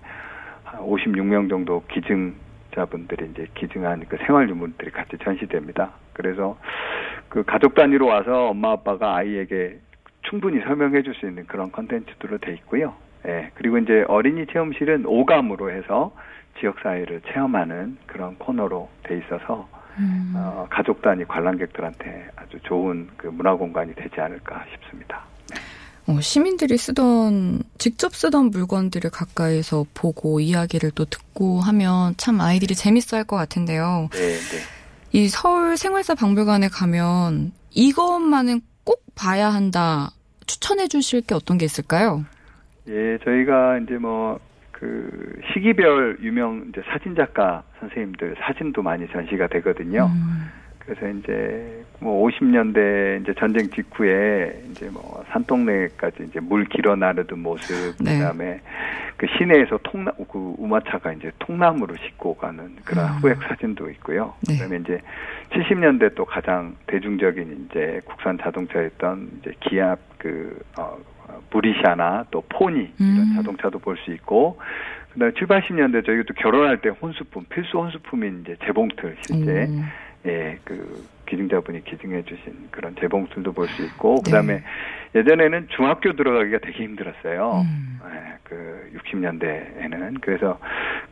한 0.63 0.81
56명 0.81 1.49
정도 1.49 1.83
기증자분들이 1.87 3.31
이제 3.31 3.47
기증한 3.55 4.05
그 4.07 4.17
생활 4.25 4.47
유물들이 4.47 4.91
같이 4.91 5.17
전시됩니다. 5.23 5.91
그래서 6.13 6.57
그 7.27 7.43
가족 7.43 7.73
단위로 7.73 8.05
와서 8.05 8.49
엄마 8.49 8.71
아빠가 8.73 9.15
아이에게 9.15 9.79
충분히 10.23 10.61
설명해 10.61 11.03
줄 11.03 11.13
수 11.15 11.27
있는 11.27 11.45
그런 11.47 11.71
컨텐츠들로 11.71 12.37
돼 12.39 12.53
있고요. 12.53 12.93
예. 13.27 13.51
그리고 13.55 13.77
이제 13.77 14.03
어린이 14.07 14.45
체험실은 14.47 15.05
오감으로 15.05 15.71
해서 15.71 16.13
지역 16.59 16.77
사회를 16.81 17.21
체험하는 17.27 17.97
그런 18.05 18.35
코너로 18.37 18.89
돼 19.03 19.17
있어서 19.17 19.67
음. 19.97 20.33
어, 20.35 20.67
가족 20.69 21.01
단위 21.01 21.25
관람객들한테 21.25 22.29
아주 22.35 22.59
좋은 22.63 23.09
그 23.17 23.27
문화 23.27 23.55
공간이 23.55 23.93
되지 23.95 24.19
않을까 24.19 24.65
싶습니다. 24.71 25.23
어, 26.07 26.21
시민들이 26.21 26.77
쓰던 26.77 27.61
직접 27.77 28.15
쓰던 28.15 28.51
물건들을 28.51 29.09
가까이서 29.11 29.85
보고 29.93 30.39
이야기를 30.39 30.91
또 30.91 31.05
듣고 31.05 31.59
하면 31.61 32.13
참 32.17 32.41
아이들이 32.41 32.73
재밌어할 32.75 33.25
것 33.25 33.35
같은데요. 33.35 34.09
네, 34.11 34.17
네. 34.19 34.59
이 35.11 35.27
서울 35.27 35.75
생활사 35.77 36.15
박물관에 36.15 36.69
가면 36.69 37.51
이것만은 37.71 38.61
꼭 38.89 39.03
봐야 39.13 39.49
한다 39.49 40.09
추천해 40.47 40.87
주실 40.87 41.21
게 41.21 41.35
어떤 41.35 41.59
게 41.59 41.65
있을까요? 41.65 42.25
예, 42.87 43.19
저희가 43.23 43.77
이제 43.77 43.99
뭐, 43.99 44.39
그, 44.71 45.39
시기별 45.53 46.17
유명 46.23 46.65
이제 46.69 46.81
사진 46.91 47.13
작가 47.13 47.61
선생님들 47.79 48.37
사진도 48.39 48.81
많이 48.81 49.07
전시가 49.11 49.45
되거든요. 49.45 50.07
음, 50.11 50.49
그래서 50.89 51.19
이제 51.19 51.85
뭐 51.99 52.27
50년대 52.27 53.21
이제 53.21 53.33
전쟁 53.37 53.69
직후에 53.69 54.59
이제 54.71 54.89
뭐 54.89 55.23
산동네까지 55.29 56.23
이제 56.23 56.39
물 56.39 56.65
길어 56.65 56.95
나르던 56.95 57.37
모습, 57.39 57.95
네. 58.03 58.17
그다음에 58.17 58.59
그 59.15 59.27
시내에서 59.37 59.77
통나 59.83 60.11
그 60.31 60.55
우마차가 60.57 61.13
이제 61.13 61.31
통나무로 61.37 61.95
싣고 61.95 62.35
가는 62.37 62.75
그런 62.83 63.05
음. 63.05 63.11
후액 63.19 63.37
사진도 63.43 63.87
있고요. 63.91 64.33
네. 64.47 64.55
그다음에 64.55 64.77
이제 64.77 64.99
70년대 65.51 66.15
또 66.15 66.25
가장 66.25 66.75
대중적인 66.87 67.67
이제 67.69 68.01
국산 68.05 68.39
자동차였던 68.39 69.29
이제 69.41 69.53
기압 69.59 69.99
그 70.17 70.57
어, 70.79 70.97
어, 71.27 71.41
브리샤나 71.51 72.25
또 72.31 72.41
포니 72.49 72.91
이런 72.97 73.17
음. 73.17 73.33
자동차도 73.35 73.77
볼 73.77 73.95
수 73.97 74.11
있고 74.11 74.57
그다음에 75.13 75.33
7, 75.37 75.47
80년대 75.47 76.05
저희가 76.05 76.23
또 76.27 76.33
결혼할 76.35 76.81
때 76.81 76.89
혼수품 76.89 77.45
필수 77.49 77.77
혼수품인 77.77 78.41
이제 78.43 78.55
재봉틀 78.65 79.17
실제 79.25 79.65
음, 79.67 79.83
예, 80.25 80.57
그 80.63 81.07
기증자분이 81.27 81.83
기증해 81.85 82.23
주신 82.23 82.67
그런 82.71 82.95
재봉틀도 82.99 83.53
볼 83.53 83.67
수 83.69 83.83
있고 83.85 84.15
네. 84.15 84.21
그다음에 84.25 84.63
예전에는 85.15 85.67
중학교 85.75 86.13
들어가기가 86.13 86.59
되게 86.59 86.83
힘들었어요. 86.83 87.61
음. 87.65 87.99
예, 88.11 88.37
그 88.43 88.91
60년대에는 88.97 90.17
그래서 90.21 90.59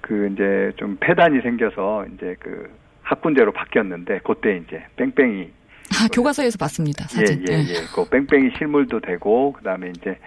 그 0.02 0.30
이제 0.34 0.72
좀 0.78 0.98
폐단이 1.00 1.41
생겨서 1.41 2.06
이제 2.15 2.36
그 2.39 2.70
학군제로 3.02 3.52
바뀌었는데 3.54 4.20
그때 4.24 4.58
이제 4.58 4.84
뺑뺑이 4.98 5.52
아, 5.89 6.08
교과서에서 6.13 6.58
봤습니다. 6.58 7.08
사진. 7.08 7.39
예, 7.48 7.54
예, 7.54 7.58
네. 7.58 7.70
예. 7.70 7.74
그 7.96 8.08
뺑뺑이 8.10 8.52
실물도 8.58 9.00
되고, 9.00 9.54
그 9.54 9.63
다음에 9.63 9.89
이제, 9.89 10.17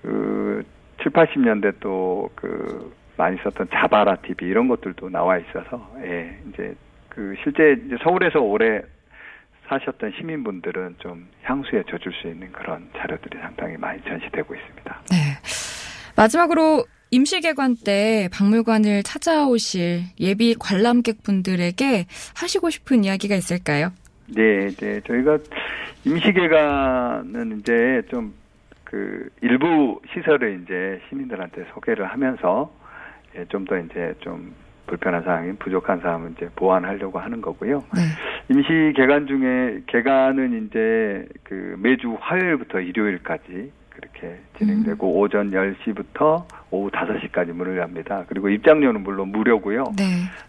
그, 0.00 0.62
7, 1.02 1.12
80년대 1.12 1.74
또, 1.80 2.30
그, 2.34 2.90
많이 3.18 3.36
썼던 3.42 3.68
자바라 3.70 4.16
TV 4.16 4.48
이런 4.48 4.68
것들도 4.68 5.10
나와 5.10 5.36
있어서, 5.36 5.94
예, 6.02 6.34
이제, 6.48 6.74
그, 7.10 7.34
실제 7.42 7.76
서울에서 8.02 8.40
오래 8.40 8.80
사셨던 9.68 10.12
시민분들은 10.18 10.96
좀 10.98 11.28
향수에 11.42 11.84
젖을 11.88 12.12
수 12.20 12.28
있는 12.28 12.50
그런 12.50 12.88
자료들이 12.96 13.38
상당히 13.38 13.76
많이 13.76 14.02
전시되고 14.02 14.54
있습니다. 14.54 15.02
네. 15.10 15.16
마지막으로 16.16 16.84
임시개관 17.12 17.76
때 17.84 18.28
박물관을 18.32 19.02
찾아오실 19.02 20.02
예비 20.18 20.54
관람객 20.58 21.22
분들에게 21.22 22.06
하시고 22.36 22.70
싶은 22.70 23.04
이야기가 23.04 23.34
있을까요? 23.36 23.92
네, 24.26 24.66
이제 24.66 25.00
저희가 25.06 25.38
임시개관은 26.04 27.60
이제 27.60 28.02
좀 28.10 28.40
그 28.90 29.28
일부 29.40 30.00
시설을 30.12 30.62
이제 30.62 31.00
시민들한테 31.08 31.64
소개를 31.72 32.06
하면서 32.06 32.74
예, 33.36 33.44
좀더 33.44 33.78
이제 33.78 34.12
좀 34.18 34.52
불편한 34.90 35.22
사항이 35.22 35.52
부족한 35.58 36.00
사항은 36.00 36.34
이제 36.36 36.48
보완하려고 36.56 37.20
하는 37.20 37.40
거고요. 37.40 37.84
네. 37.94 38.00
임시 38.48 38.92
개관 38.96 39.28
중에 39.28 39.82
개관은 39.86 40.66
이제 40.66 41.26
그 41.44 41.76
매주 41.78 42.16
화요일부터 42.20 42.80
일요일까지 42.80 43.70
그렇게 43.90 44.40
진행되고 44.58 45.06
음. 45.06 45.16
오전 45.16 45.50
10시부터 45.52 46.44
오후 46.70 46.90
5시까지 46.90 47.52
문을 47.52 47.78
엽니다. 47.78 48.24
그리고 48.28 48.48
입장료는 48.48 49.02
물론 49.02 49.28
무료고요. 49.28 49.84
네. 49.96 50.04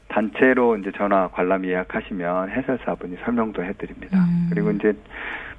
단체로 0.08 0.78
이제 0.78 0.92
전화 0.98 1.28
관람 1.28 1.66
예약하시면 1.66 2.50
해설사분이 2.50 3.18
설명도 3.24 3.64
해드립니다. 3.64 4.18
음. 4.18 4.48
그리고 4.50 4.72
이제 4.72 4.94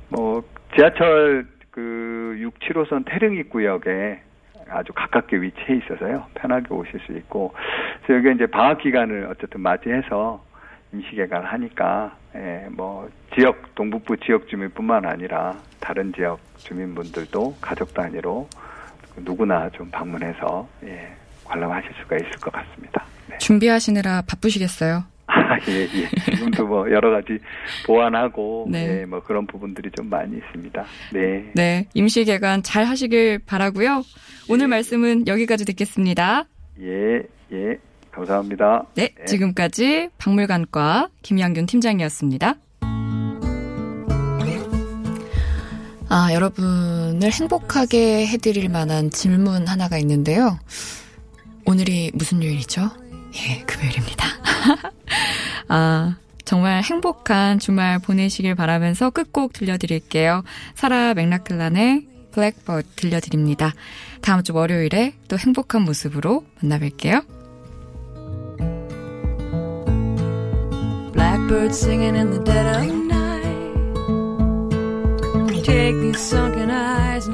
뭐 0.09 0.42
지하철 0.75 1.47
그 1.71 2.37
6, 2.38 2.59
7호선 2.59 3.05
태릉 3.07 3.42
구역에 3.49 4.21
아주 4.72 4.92
가깝게 4.92 5.40
위치해 5.40 5.76
있어서요 5.78 6.26
편하게 6.35 6.74
오실 6.74 7.00
수 7.06 7.12
있고 7.12 7.52
그래서 8.04 8.26
여기 8.26 8.35
이제 8.35 8.46
방학 8.46 8.78
기간을 8.78 9.28
어쨌든 9.30 9.61
맞이해서 9.61 10.42
임시 10.92 11.14
개관을 11.16 11.50
하니까 11.52 12.16
예, 12.35 12.66
뭐 12.70 13.08
지역 13.35 13.74
동북부 13.74 14.16
지역 14.18 14.48
주민뿐만 14.48 15.06
아니라 15.06 15.56
다른 15.80 16.12
지역 16.12 16.38
주민분들도 16.58 17.56
가족 17.61 17.94
단위로 17.94 18.48
누구나 19.18 19.68
좀 19.70 19.90
방문해서 19.90 20.68
예, 20.85 21.12
관람하실 21.44 21.92
수가 22.02 22.16
있을 22.16 22.30
것 22.40 22.52
같습니다. 22.52 23.04
네. 23.28 23.38
준비하시느라 23.38 24.22
바쁘시겠어요? 24.28 25.04
아, 25.66 25.70
예, 25.70 25.83
예. 25.83 26.09
지금도 26.25 26.66
뭐 26.66 26.90
여러 26.90 27.11
가지 27.11 27.38
보완하고 27.87 28.66
네. 28.70 29.01
예, 29.01 29.05
뭐 29.07 29.22
그런 29.22 29.46
부분들이 29.46 29.90
좀 29.96 30.09
많이 30.09 30.37
있습니다. 30.37 30.85
네. 31.12 31.51
네. 31.55 31.87
임시 31.94 32.25
개관 32.25 32.62
잘 32.62 32.85
하시길 32.85 33.40
바라고요. 33.46 34.03
오늘 34.48 34.64
예. 34.64 34.68
말씀은 34.68 35.27
여기까지 35.27 35.64
듣겠습니다. 35.64 36.44
예, 36.81 37.22
예. 37.53 37.79
감사합니다. 38.11 38.87
네. 38.94 39.11
네. 39.16 39.25
지금까지 39.25 40.11
박물관과 40.18 41.09
김양균 41.22 41.66
팀장이었습니다. 41.66 42.57
아, 46.14 46.29
여러분을 46.35 47.33
행복하게 47.33 48.27
해드릴 48.27 48.68
만한 48.68 49.11
질문 49.11 49.66
하나가 49.66 49.96
있는데요. 49.96 50.59
오늘이 51.64 52.11
무슨 52.12 52.42
요일이죠? 52.42 52.90
예, 53.35 53.62
금요일입니다. 53.64 54.27
아, 55.68 56.16
정말 56.44 56.83
행복한 56.83 57.59
주말 57.59 57.98
보내시길 57.98 58.55
바라면서 58.55 59.11
끝곡 59.11 59.53
들려드릴게요. 59.53 60.42
사라 60.75 61.14
맥락클란의 61.14 62.07
블랙버드 62.33 62.88
들려드립니다. 62.96 63.72
다음 64.22 64.42
주 64.42 64.55
월요일에 64.55 65.14
또 65.29 65.38
행복한 65.38 65.83
모습으로 65.83 66.44
만나뵐게요. 66.61 67.25
Blackbird 71.12 71.75
singing 71.75 72.16
in 72.16 72.31
the 72.31 72.42
dead 72.42 72.66
of 72.66 72.83
night. 73.07 73.22
Take 75.62 76.01
these 76.01 76.18
sunken 76.18 76.70
eyes. 76.70 77.29